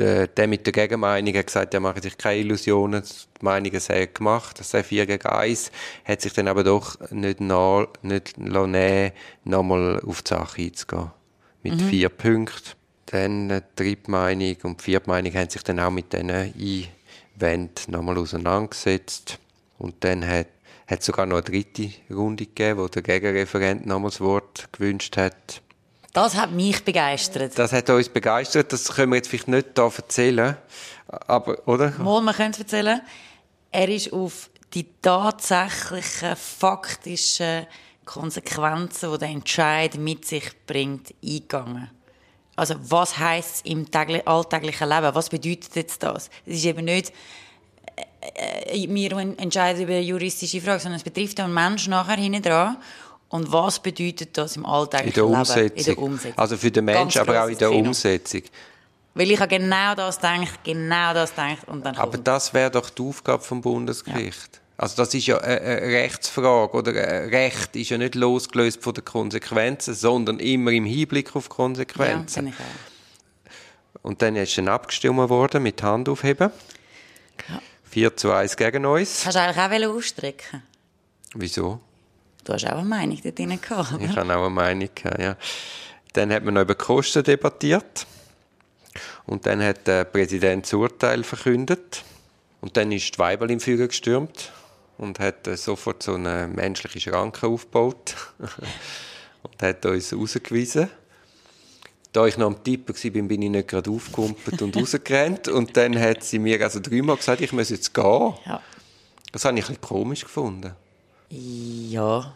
der, 0.00 0.26
der 0.26 0.48
mit 0.48 0.66
der 0.66 0.72
Gegenmeinung 0.72 1.34
hat 1.34 1.46
gesagt, 1.46 1.74
er 1.74 1.80
mache 1.80 2.00
sich 2.00 2.16
keine 2.16 2.40
Illusionen, 2.40 3.02
die 3.02 3.44
Meinungen 3.44 3.80
seien 3.80 4.12
gemacht, 4.12 4.58
das 4.58 4.70
sei 4.70 4.82
4 4.82 5.06
gegen 5.06 5.26
1, 5.26 5.70
hat 6.04 6.22
sich 6.22 6.32
dann 6.32 6.48
aber 6.48 6.64
doch 6.64 6.98
nicht, 7.10 7.40
nach, 7.40 7.86
nicht 8.02 8.38
nehmen, 8.38 9.12
nochmal 9.44 10.00
auf 10.00 10.22
die 10.22 10.28
Sache 10.28 10.62
einzugehen. 10.62 11.10
Mit 11.62 11.74
mhm. 11.74 11.88
vier 11.88 12.08
Punkten. 12.08 12.79
Dann 13.10 13.48
die 13.48 13.60
dritte 13.74 14.10
Meinung 14.10 14.56
und 14.62 14.80
die 14.80 14.84
vierte 14.84 15.08
Meinung 15.08 15.34
haben 15.34 15.50
sich 15.50 15.62
dann 15.62 15.80
auch 15.80 15.90
mit 15.90 16.12
diesen 16.12 16.30
Einwänden 16.30 17.92
nochmal 17.92 18.18
auseinandergesetzt. 18.18 19.38
Und 19.78 20.04
dann 20.04 20.24
hat 20.24 20.46
es 20.86 21.06
sogar 21.06 21.26
noch 21.26 21.38
eine 21.38 21.44
dritte 21.44 21.90
Runde 22.08 22.46
gegeben, 22.46 22.78
wo 22.78 22.86
der 22.86 23.02
Gegenreferent 23.02 23.84
nochmals 23.84 24.14
das 24.14 24.20
Wort 24.20 24.68
gewünscht 24.72 25.16
hat. 25.16 25.60
Das 26.12 26.36
hat 26.36 26.52
mich 26.52 26.84
begeistert. 26.84 27.58
Das 27.58 27.72
hat 27.72 27.90
uns 27.90 28.08
begeistert. 28.08 28.72
Das 28.72 28.88
können 28.94 29.10
wir 29.10 29.16
jetzt 29.16 29.28
vielleicht 29.28 29.48
nicht 29.48 29.68
hier 29.74 29.92
erzählen. 29.96 30.56
Aber, 31.08 31.66
oder? 31.66 31.90
Mal, 31.98 32.20
man 32.20 32.34
könnte 32.34 32.60
erzählen. 32.60 33.00
Er 33.72 33.88
ist 33.88 34.12
auf 34.12 34.50
die 34.72 34.86
tatsächlichen, 35.02 36.36
faktischen 36.36 37.66
Konsequenzen, 38.04 39.12
die 39.12 39.18
der 39.18 39.28
Entscheid 39.28 39.96
mit 39.96 40.24
sich 40.24 40.50
bringt, 40.66 41.14
eingegangen. 41.24 41.90
Also, 42.56 42.74
was 42.78 43.18
heisst 43.18 43.56
es 43.56 43.70
im 43.70 43.86
alltäglichen 44.24 44.88
Leben? 44.88 45.14
Was 45.14 45.28
bedeutet 45.28 45.74
jetzt 45.74 46.02
das? 46.02 46.30
Es 46.44 46.56
ist 46.56 46.64
eben 46.64 46.84
nicht, 46.84 47.12
äh, 48.20 48.84
äh 48.84 48.88
wir 48.88 49.12
entscheiden 49.38 49.82
über 49.82 49.92
eine 49.92 50.02
juristische 50.02 50.60
Frage, 50.60 50.80
sondern 50.80 50.98
es 50.98 51.04
betrifft 51.04 51.38
den 51.38 51.52
Menschen 51.52 51.90
nachher 51.90 52.16
hinten 52.16 52.42
dran. 52.42 52.76
Und 53.28 53.52
was 53.52 53.78
bedeutet 53.78 54.36
das 54.36 54.56
im 54.56 54.66
alltäglichen 54.66 55.24
in 55.24 55.32
der 55.32 55.56
Leben? 55.56 55.76
In 55.76 55.84
der 55.84 55.98
Umsetzung. 55.98 56.38
Also 56.38 56.56
für 56.56 56.70
den 56.70 56.84
Menschen, 56.84 57.20
aber 57.20 57.44
auch 57.44 57.48
in 57.48 57.58
der. 57.58 57.70
Umsetzung. 57.70 58.42
Weil 59.14 59.30
ich 59.30 59.40
habe 59.40 59.58
genau 59.58 59.94
das 59.94 60.16
gedacht, 60.16 60.60
genau 60.64 61.14
das 61.14 61.30
gedacht 61.30 61.66
und 61.66 61.84
dann 61.84 61.96
Aber 61.96 62.18
das 62.18 62.54
wäre 62.54 62.70
doch 62.70 62.90
die 62.90 63.02
Aufgabe 63.02 63.42
vom 63.42 63.60
Bundesgericht. 63.60 64.54
Ja. 64.54 64.60
Also 64.80 64.96
das 64.96 65.12
ist 65.12 65.26
ja 65.26 65.36
eine 65.36 65.82
Rechtsfrage 65.82 66.72
oder 66.72 66.92
ein 66.92 67.28
Recht 67.28 67.76
ist 67.76 67.90
ja 67.90 67.98
nicht 67.98 68.14
losgelöst 68.14 68.82
von 68.82 68.94
den 68.94 69.04
Konsequenzen, 69.04 69.92
sondern 69.92 70.40
immer 70.40 70.70
im 70.70 70.86
Hinblick 70.86 71.36
auf 71.36 71.50
Konsequenzen. 71.50 72.46
Ja. 72.46 72.52
Und 74.00 74.22
dann 74.22 74.36
ist 74.36 74.56
dann 74.56 74.68
abgestimmt 74.68 75.18
worden 75.18 75.62
mit 75.64 75.82
Handaufheben. 75.82 76.50
Ja. 77.46 77.60
4 77.90 78.16
zu 78.16 78.32
1 78.32 78.56
gegen 78.56 78.86
uns. 78.86 79.26
Hast 79.26 79.34
du 79.34 79.40
eigentlich 79.42 79.86
auch 79.86 79.96
ausstrecken 79.96 80.62
Wieso? 81.34 81.80
Du 82.44 82.54
hast 82.54 82.64
auch 82.64 82.78
eine 82.78 82.88
Meinung 82.88 83.20
dort 83.22 83.38
drin 83.38 83.60
gehabt, 83.60 83.92
oder? 83.92 84.02
Ich 84.02 84.16
habe 84.16 84.34
auch 84.34 84.46
eine 84.46 84.48
Meinung 84.48 84.88
gehabt, 84.94 85.20
ja. 85.20 85.36
Dann 86.14 86.32
hat 86.32 86.42
man 86.42 86.54
noch 86.54 86.62
über 86.62 86.74
Kosten 86.74 87.22
debattiert. 87.22 88.06
Und 89.26 89.44
dann 89.44 89.62
hat 89.62 89.86
der 89.86 90.04
Präsident 90.04 90.64
das 90.64 90.72
Urteil 90.72 91.22
verkündet. 91.22 92.02
Und 92.62 92.78
dann 92.78 92.90
ist 92.92 93.14
die 93.14 93.18
Weibel 93.18 93.50
im 93.50 93.60
Führer 93.60 93.86
gestürmt 93.86 94.52
und 95.00 95.18
hat 95.18 95.46
äh, 95.46 95.56
sofort 95.56 96.02
so 96.02 96.14
eine 96.14 96.46
menschliche 96.46 97.00
Schranke 97.00 97.46
aufgebaut 97.46 98.14
und 99.42 99.62
hat 99.62 99.84
uns 99.86 100.12
rausgewiesen. 100.12 100.90
Da 102.12 102.26
ich 102.26 102.36
noch 102.36 102.48
am 102.48 102.62
Tippen 102.62 102.94
war, 102.94 103.22
bin 103.28 103.42
ich 103.42 103.50
nicht 103.50 103.68
gerade 103.68 103.90
aufgekumpelt 103.90 104.60
und 104.62 104.76
rausgerannt. 104.76 105.48
Und 105.48 105.76
dann 105.76 105.98
hat 105.98 106.22
sie 106.22 106.38
mir 106.38 106.60
also 106.62 106.80
dreimal 106.80 107.16
gesagt, 107.16 107.40
ich 107.40 107.52
muss 107.52 107.70
jetzt 107.70 107.94
gehen. 107.94 108.34
Ja. 108.44 108.60
Das 109.32 109.44
habe 109.44 109.58
ich 109.58 109.64
ein 109.64 109.68
bisschen 109.68 109.80
komisch 109.80 110.22
gefunden. 110.22 110.74
Ja. 111.30 112.34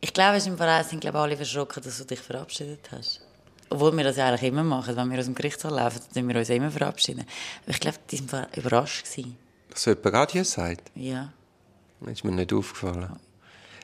Ich 0.00 0.12
glaube, 0.12 0.36
es 0.36 0.46
im 0.46 0.56
Verein 0.56 0.84
sind 0.84 1.00
glaube 1.00 1.18
alle 1.18 1.36
verschrocken, 1.36 1.82
dass 1.82 1.98
du 1.98 2.04
dich 2.04 2.20
verabschiedet 2.20 2.90
hast. 2.92 3.22
Obwohl 3.70 3.96
wir 3.96 4.04
das 4.04 4.16
ja 4.16 4.28
eigentlich 4.28 4.42
immer 4.42 4.64
machen. 4.64 4.94
Wenn 4.96 5.10
wir 5.10 5.18
aus 5.18 5.24
dem 5.24 5.34
Gerichtssaal 5.34 5.72
laufen, 5.72 6.00
dann 6.12 6.28
wir 6.28 6.36
uns 6.36 6.50
immer 6.50 6.70
verabschieden. 6.70 7.24
Aber 7.62 7.70
ich 7.70 7.80
glaube, 7.80 7.98
die 8.10 8.32
waren 8.32 8.46
überrascht. 8.54 9.06
Dass 9.70 9.84
jemand 9.86 10.12
Radio 10.12 10.44
sagt? 10.44 10.90
Ja. 10.94 11.32
Das 12.00 12.12
ist 12.12 12.24
mir 12.24 12.32
nicht 12.32 12.52
aufgefallen. 12.52 13.10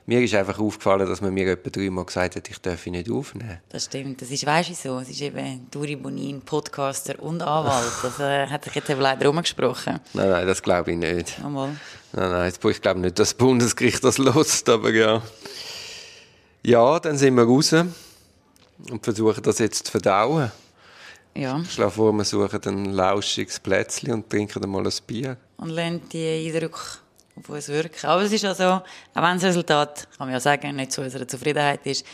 Mir 0.08 0.20
ist 0.20 0.34
einfach 0.36 0.60
aufgefallen, 0.60 1.08
dass 1.08 1.20
man 1.20 1.34
mir 1.34 1.48
etwa 1.48 1.68
dreimal 1.68 2.04
gesagt 2.04 2.36
hat, 2.36 2.48
ich 2.48 2.60
darf 2.60 2.86
ihn 2.86 2.92
nicht 2.92 3.10
aufnehmen. 3.10 3.58
Das 3.68 3.86
stimmt. 3.86 4.22
Das 4.22 4.30
ist, 4.30 4.46
weißt 4.46 4.70
du 4.70 4.74
so, 4.74 4.98
es 5.00 5.10
ist 5.10 5.20
eben 5.20 5.66
Duri 5.68 5.96
Bonin, 5.96 6.40
Podcaster 6.42 7.20
und 7.20 7.42
Anwalt. 7.42 7.92
Das 8.04 8.20
äh, 8.20 8.46
hat 8.46 8.62
sich 8.64 8.76
jetzt 8.76 8.88
eben 8.88 9.00
leider 9.00 9.26
rumgesprochen. 9.26 9.98
Nein, 10.12 10.28
nein, 10.30 10.46
das 10.46 10.62
glaube 10.62 10.92
ich 10.92 10.96
nicht. 10.96 11.40
Einmal. 11.44 11.70
Nein, 12.12 12.30
nein, 12.30 12.52
ich 12.52 12.80
glaube 12.80 13.00
nicht, 13.00 13.18
dass 13.18 13.30
das 13.30 13.34
Bundesgericht 13.34 14.04
das 14.04 14.18
lost, 14.18 14.68
aber 14.68 14.92
ja. 14.92 15.22
Ja, 16.62 17.00
dann 17.00 17.18
sind 17.18 17.34
wir 17.34 17.42
raus 17.42 17.72
und 17.72 19.02
versuchen 19.02 19.42
das 19.42 19.58
jetzt 19.58 19.86
zu 19.86 19.90
verdauen. 19.90 20.52
Ja. 21.34 21.60
Ich 21.60 21.72
schlage 21.72 21.90
vor, 21.90 22.12
wir 22.12 22.24
suchen 22.24 22.60
ein 22.64 22.84
lauschiges 22.92 23.58
Plätzchen 23.58 24.12
und 24.12 24.30
trinken 24.30 24.70
mal 24.70 24.86
ein 24.86 24.92
Bier. 25.04 25.36
Und 25.56 25.70
lernen 25.70 26.02
die 26.12 26.48
Eindrücke 26.48 27.00
auf 27.36 27.48
uns 27.48 27.68
wirken. 27.68 28.06
Aber 28.06 28.22
es 28.22 28.32
ist 28.32 28.44
also, 28.44 28.64
auch 28.64 28.82
wenn 29.14 29.34
das 29.34 29.44
Resultat, 29.44 30.08
kann 30.16 30.26
man 30.26 30.32
ja 30.32 30.40
sagen, 30.40 30.74
nicht 30.74 30.92
zu 30.92 31.02
unserer 31.02 31.28
Zufriedenheit 31.28 31.86
ist, 31.86 32.04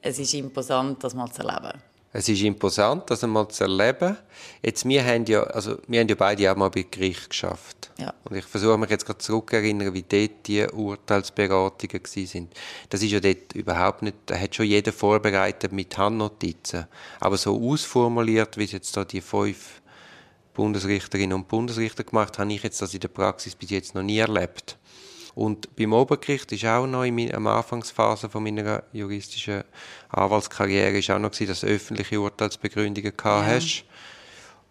es 0.00 0.18
ist 0.18 0.34
imposant, 0.34 1.02
das 1.02 1.14
mal 1.14 1.30
zu 1.30 1.42
erleben. 1.42 1.80
Es 2.14 2.28
ist 2.28 2.42
imposant, 2.42 3.08
das 3.08 3.24
einmal 3.24 3.48
zu 3.48 3.64
erleben. 3.64 4.18
Jetzt, 4.62 4.86
wir 4.86 5.02
haben 5.02 5.24
ja, 5.24 5.44
also, 5.44 5.78
wir 5.86 6.00
haben 6.00 6.08
ja 6.08 6.14
beide 6.14 6.52
auch 6.52 6.56
mal 6.56 6.68
bei 6.68 6.84
Gericht 6.90 7.30
geschafft. 7.30 7.90
Ja. 7.98 8.12
Und 8.24 8.36
ich 8.36 8.44
versuche 8.44 8.76
mich 8.76 8.90
jetzt 8.90 9.06
gerade 9.06 9.18
zurückerinnern, 9.18 9.94
wie 9.94 10.02
dort 10.02 10.46
die 10.46 10.62
Urteilsberatungen 10.66 12.04
sind. 12.04 12.52
Das 12.90 13.02
ist 13.02 13.12
ja 13.12 13.20
dort 13.20 13.54
überhaupt 13.54 14.02
nicht, 14.02 14.16
da 14.26 14.36
hat 14.36 14.54
schon 14.54 14.66
jeder 14.66 14.92
vorbereitet 14.92 15.72
mit 15.72 15.96
Handnotizen. 15.96 16.86
Aber 17.18 17.38
so 17.38 17.58
ausformuliert, 17.58 18.58
wie 18.58 18.64
es 18.64 18.72
jetzt 18.72 18.94
da 18.94 19.06
die 19.06 19.22
fünf 19.22 19.81
Bundesrichterinnen 20.54 21.36
und 21.36 21.48
Bundesrichter 21.48 22.04
gemacht 22.04 22.38
habe 22.38 22.52
ich 22.52 22.62
jetzt 22.62 22.82
das 22.82 22.94
in 22.94 23.00
der 23.00 23.08
Praxis 23.08 23.54
bis 23.54 23.70
jetzt 23.70 23.94
noch 23.94 24.02
nie 24.02 24.18
erlebt. 24.18 24.78
Und 25.34 25.74
beim 25.76 25.94
Obergericht 25.94 26.52
ist 26.52 26.64
auch 26.66 26.86
noch 26.86 27.04
in 27.04 27.14
meiner 27.14 27.38
Anfangsphase 27.50 28.28
von 28.28 28.42
meiner 28.42 28.82
juristischen 28.92 29.64
Anwaltskarriere 30.10 30.98
ist 30.98 31.10
auch 31.10 31.18
noch 31.18 31.30
gewesen, 31.30 31.48
dass 31.48 31.60
du 31.60 31.68
öffentliche 31.68 32.20
Urteilsbegründungen 32.20 33.12
ja. 33.24 33.46
hast. 33.46 33.84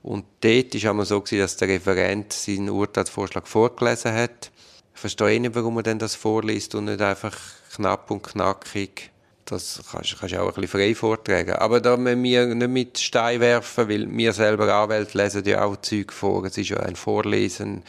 Und 0.04 0.26
dort 0.42 0.84
war 0.84 1.00
es 1.00 1.10
so, 1.10 1.22
gewesen, 1.22 1.40
dass 1.40 1.58
der 1.58 1.68
Referent 1.68 2.34
seinen 2.34 2.70
Urteilsvorschlag 2.70 3.48
vorgelesen 3.48 4.14
hat. 4.14 4.52
Ich 4.94 5.00
verstehe 5.00 5.40
nicht, 5.40 5.56
warum 5.56 5.78
er 5.78 5.84
denn 5.84 6.00
das 6.00 6.16
vorliest 6.16 6.76
und 6.76 6.86
nicht 6.86 7.02
einfach 7.02 7.38
knapp 7.74 8.12
und 8.12 8.24
knackig. 8.24 9.11
Das 9.52 9.82
kannst, 9.92 10.18
kannst 10.18 10.34
du 10.34 10.42
auch 10.42 10.48
ein 10.48 10.54
bisschen 10.54 10.68
frei 10.70 10.96
vortragen. 10.96 11.52
Aber 11.56 11.82
da 11.82 11.98
müssen 11.98 12.24
wir 12.24 12.46
nicht 12.46 12.70
mit 12.70 12.98
Stein 12.98 13.42
werfen, 13.42 13.90
weil 13.90 14.10
wir 14.10 14.32
selber 14.32 14.74
Anwälte 14.74 15.18
lesen 15.18 15.44
ja 15.44 15.66
auch 15.66 15.76
Zeug 15.82 16.14
vor. 16.14 16.46
Es 16.46 16.58
ist 16.58 16.70
ja 16.70 16.78
ein 16.78 16.96
Vorlesen 16.96 17.84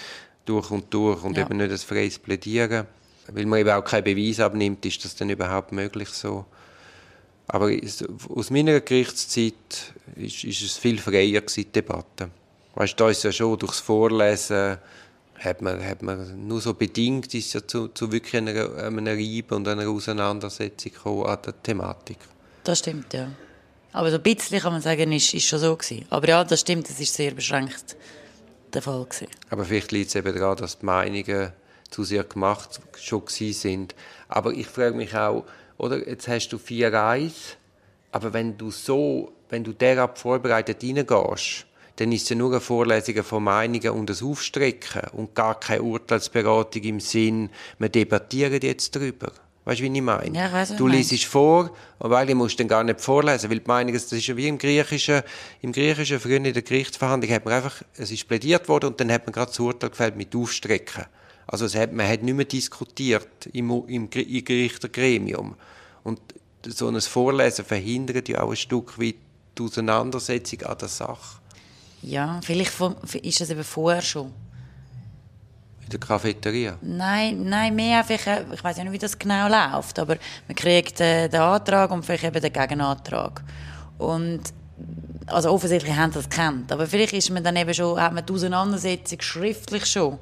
durch 0.44 0.72
und 0.72 0.92
durch 0.92 1.22
und 1.22 1.36
ja. 1.36 1.44
eben 1.44 1.58
nicht 1.58 1.70
ein 1.70 1.78
freies 1.78 2.18
Plädieren. 2.18 2.88
Weil 3.28 3.46
man 3.46 3.60
eben 3.60 3.70
auch 3.70 3.84
keinen 3.84 4.02
Beweis 4.02 4.40
abnimmt, 4.40 4.84
ist 4.84 5.04
das 5.04 5.14
dann 5.14 5.30
überhaupt 5.30 5.70
möglich 5.70 6.08
so. 6.08 6.44
Aber 7.46 7.70
aus 8.34 8.50
meiner 8.50 8.80
Gerichtszeit 8.80 9.54
ist, 10.16 10.42
ist 10.42 10.62
es 10.62 10.76
viel 10.76 10.98
freier 10.98 11.42
gewesen, 11.42 11.62
die 11.62 11.72
Debatte. 11.72 12.30
Weißt 12.74 12.98
du, 12.98 13.04
da 13.04 13.10
ist 13.10 13.22
ja 13.22 13.30
schon 13.30 13.56
durchs 13.56 13.78
Vorlesen 13.78 14.78
hat 15.44 15.62
man, 15.62 15.84
hat 15.84 16.02
man 16.02 16.46
nur 16.46 16.60
so 16.60 16.74
bedingt 16.74 17.34
ist 17.34 17.52
ja 17.52 17.66
zu, 17.66 17.88
zu 17.88 18.12
wirklich 18.12 18.36
einer, 18.36 18.76
einem 18.76 19.06
Reiben 19.06 19.54
und 19.54 19.68
einer 19.68 19.88
Auseinandersetzung 19.88 20.92
gekommen 20.92 21.26
an 21.26 21.38
der 21.44 21.62
Thematik. 21.62 22.18
Das 22.64 22.78
stimmt, 22.78 23.12
ja. 23.12 23.28
Aber 23.92 24.10
so 24.10 24.16
ein 24.16 24.22
bisschen 24.22 24.60
kann 24.60 24.72
man 24.72 24.82
sagen, 24.82 25.12
ist, 25.12 25.34
ist 25.34 25.46
schon 25.46 25.58
so 25.58 25.76
gewesen. 25.76 26.06
Aber 26.10 26.28
ja, 26.28 26.44
das 26.44 26.60
stimmt, 26.60 26.88
es 26.88 26.98
ist 27.00 27.14
sehr 27.14 27.32
beschränkt 27.32 27.96
der 28.72 28.82
Fall 28.82 29.04
gewesen. 29.04 29.28
Aber 29.50 29.64
vielleicht 29.64 29.92
liegt 29.92 30.08
es 30.08 30.14
eben 30.14 30.34
daran, 30.34 30.56
dass 30.56 30.78
die 30.78 30.86
Meinungen 30.86 31.52
zu 31.90 32.04
sehr 32.04 32.24
gemacht 32.24 32.80
schon 32.98 33.22
sind. 33.26 33.94
Aber 34.28 34.52
ich 34.52 34.66
frage 34.66 34.96
mich 34.96 35.14
auch, 35.14 35.44
oder, 35.76 36.08
jetzt 36.08 36.28
hast 36.28 36.48
du 36.48 36.58
vier 36.58 36.92
Reis, 36.92 37.56
aber 38.12 38.32
wenn 38.32 38.56
du 38.56 38.70
so, 38.70 39.32
wenn 39.48 39.64
du 39.64 39.72
derab 39.72 40.18
vorbereitet 40.18 40.82
reingehst, 40.82 41.66
dann 41.96 42.12
ist 42.12 42.22
es 42.22 42.28
ja 42.30 42.36
nur 42.36 42.50
eine 42.50 42.60
Vorlesung 42.60 43.22
von 43.22 43.44
Meinungen 43.44 43.90
und 43.90 44.10
ein 44.10 44.26
Aufstrecken 44.26 45.02
und 45.12 45.34
gar 45.34 45.58
keine 45.60 45.82
Urteilsberatung 45.82 46.82
im 46.82 47.00
Sinn, 47.00 47.50
wir 47.78 47.88
debattieren 47.88 48.60
jetzt 48.62 48.96
darüber. 48.96 49.32
Weißt 49.64 49.78
du, 49.78 49.84
wie 49.84 49.96
ich 49.96 50.02
meine? 50.02 50.36
Ja, 50.36 50.52
weiss, 50.52 50.74
du 50.74 50.88
liest 50.88 51.24
vor, 51.24 51.70
und 52.00 52.10
weil 52.10 52.26
du 52.26 52.34
musst 52.34 52.58
dann 52.58 52.66
gar 52.66 52.82
nicht 52.82 53.00
vorlesen, 53.00 53.48
weil 53.48 53.60
die 53.60 53.68
Meinung, 53.68 53.92
das 53.92 54.10
ist 54.10 54.26
ja 54.26 54.36
wie 54.36 54.48
im 54.48 54.58
Griechischen, 54.58 55.22
im 55.60 55.70
Griechischen, 55.70 56.18
früher 56.18 56.38
in 56.38 56.52
der 56.52 56.62
Gerichtsverhandlung 56.62 57.32
hat 57.32 57.44
man 57.44 57.54
einfach, 57.54 57.82
es 57.96 58.10
ist 58.10 58.26
plädiert 58.26 58.68
worden 58.68 58.86
und 58.86 59.00
dann 59.00 59.12
hat 59.12 59.24
man 59.24 59.32
gerade 59.32 59.50
das 59.50 59.60
Urteil 59.60 59.90
gefällt 59.90 60.16
mit 60.16 60.34
Aufstrecken. 60.34 61.04
Also 61.46 61.66
es 61.66 61.76
hat, 61.76 61.92
man 61.92 62.08
hat 62.08 62.22
nicht 62.22 62.34
mehr 62.34 62.44
diskutiert 62.44 63.46
im, 63.52 63.70
im, 63.86 64.08
im 64.10 64.44
Gerichtsgremium. 64.44 65.54
Und 66.02 66.20
so 66.66 66.88
ein 66.88 67.00
Vorlesen 67.00 67.64
verhindert 67.64 68.28
ja 68.28 68.40
auch 68.42 68.50
ein 68.50 68.56
Stück 68.56 68.98
weit 68.98 69.16
die 69.56 69.62
Auseinandersetzung 69.62 70.62
an 70.62 70.78
der 70.78 70.88
Sache. 70.88 71.41
Ja, 72.02 72.40
vielleicht 72.42 72.72
ist 73.22 73.40
das 73.40 73.50
eben 73.50 73.64
vorher 73.64 74.02
schon. 74.02 74.32
In 75.84 75.88
der 75.88 76.00
Cafeteria? 76.00 76.76
Nein, 76.82 77.44
nein, 77.44 77.74
mehr 77.74 77.98
einfach, 77.98 78.26
äh, 78.26 78.44
ich 78.52 78.62
weiß 78.62 78.78
nicht, 78.78 78.92
wie 78.92 78.98
das 78.98 79.18
genau 79.18 79.48
läuft, 79.48 79.98
aber 79.98 80.16
man 80.48 80.56
kriegt 80.56 81.00
äh, 81.00 81.28
den 81.28 81.40
Antrag 81.40 81.90
und 81.90 82.04
vielleicht 82.04 82.24
eben 82.24 82.40
den 82.40 82.52
Gegenantrag. 82.52 83.42
Und 83.98 84.42
also 85.26 85.50
offensichtlich 85.50 85.94
haben 85.94 86.12
sie 86.12 86.18
das 86.18 86.28
kennt, 86.28 86.72
aber 86.72 86.86
vielleicht 86.86 87.12
ist 87.12 87.30
man 87.30 87.44
dann 87.44 87.56
eben 87.56 87.72
schon, 87.72 88.00
hat 88.00 88.12
man 88.12 88.26
die 88.26 88.32
Auseinandersetzung 88.32 89.20
schriftlich 89.20 89.86
schon 89.86 90.18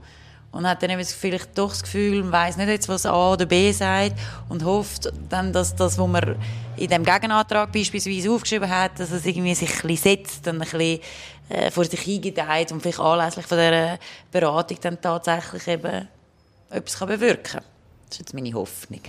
und 0.52 0.66
hat 0.66 0.82
dann 0.82 0.90
eben 0.90 1.04
vielleicht 1.04 1.56
doch 1.56 1.70
das 1.70 1.82
Gefühl, 1.82 2.22
man 2.22 2.32
weiß 2.32 2.56
nicht 2.56 2.68
jetzt, 2.68 2.88
was 2.88 3.06
A 3.06 3.32
oder 3.32 3.46
B 3.46 3.72
sagt 3.72 4.18
und 4.48 4.64
hofft 4.64 5.10
dann, 5.28 5.52
dass 5.52 5.74
das, 5.74 5.96
was 5.96 6.08
man 6.08 6.36
in 6.76 6.88
dem 6.88 7.04
Gegenantrag 7.04 7.72
beispielsweise 7.72 8.30
aufgeschrieben 8.30 8.68
hat, 8.68 8.98
dass 8.98 9.12
es 9.12 9.24
irgendwie 9.24 9.54
sich 9.54 9.70
ein 9.70 9.88
bisschen 9.88 9.96
setzt 9.96 10.48
und 10.48 10.54
ein 10.54 10.58
bisschen 10.60 11.00
äh, 11.50 11.70
vor 11.70 11.84
sich 11.84 12.00
hingedeiht 12.00 12.70
und 12.72 12.80
vielleicht 12.80 13.00
anlässlich 13.00 13.46
von 13.46 13.58
dieser 13.58 13.98
Beratung 14.30 14.78
dann 14.80 15.00
tatsächlich 15.00 15.66
eben 15.66 16.08
etwas 16.70 16.98
kann 16.98 17.08
bewirken 17.08 17.42
kann. 17.42 17.64
Das 18.08 18.16
ist 18.16 18.18
jetzt 18.20 18.34
meine 18.34 18.52
Hoffnung. 18.54 19.00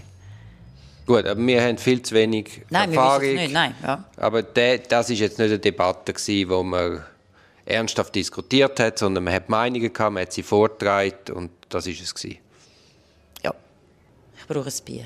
Gut, 1.06 1.25
aber 1.25 1.39
wir 1.39 1.62
haben 1.62 1.77
viel 1.77 2.01
zu 2.01 2.15
wenig 2.15 2.62
nein, 2.69 2.89
Erfahrung. 2.89 3.21
Wir 3.21 3.34
nicht, 3.34 3.54
nein, 3.54 3.75
ja. 3.84 4.04
Aber 4.17 4.43
das 4.43 5.10
war 5.10 5.15
jetzt 5.15 5.39
nicht 5.39 5.49
eine 5.49 5.60
Debatte, 5.60 6.13
gewesen, 6.13 6.49
wo 6.49 6.63
man 6.63 7.04
ernsthaft 7.65 8.15
diskutiert 8.15 8.80
hat, 8.80 8.99
sondern 8.99 9.23
man 9.23 9.34
hat 9.34 9.49
Meinungen 9.49 9.93
gehabt, 9.93 10.13
man 10.13 10.23
hat 10.23 10.34
sie 10.34 10.43
vorgetragen 10.43 11.34
und 11.34 11.51
das 11.69 11.86
war 11.86 11.93
es 11.93 12.13
gewesen. 12.13 12.39
Ja, 13.43 13.54
ich 14.38 14.47
brauche 14.47 14.67
ein 14.67 14.86
Bier. 14.86 15.06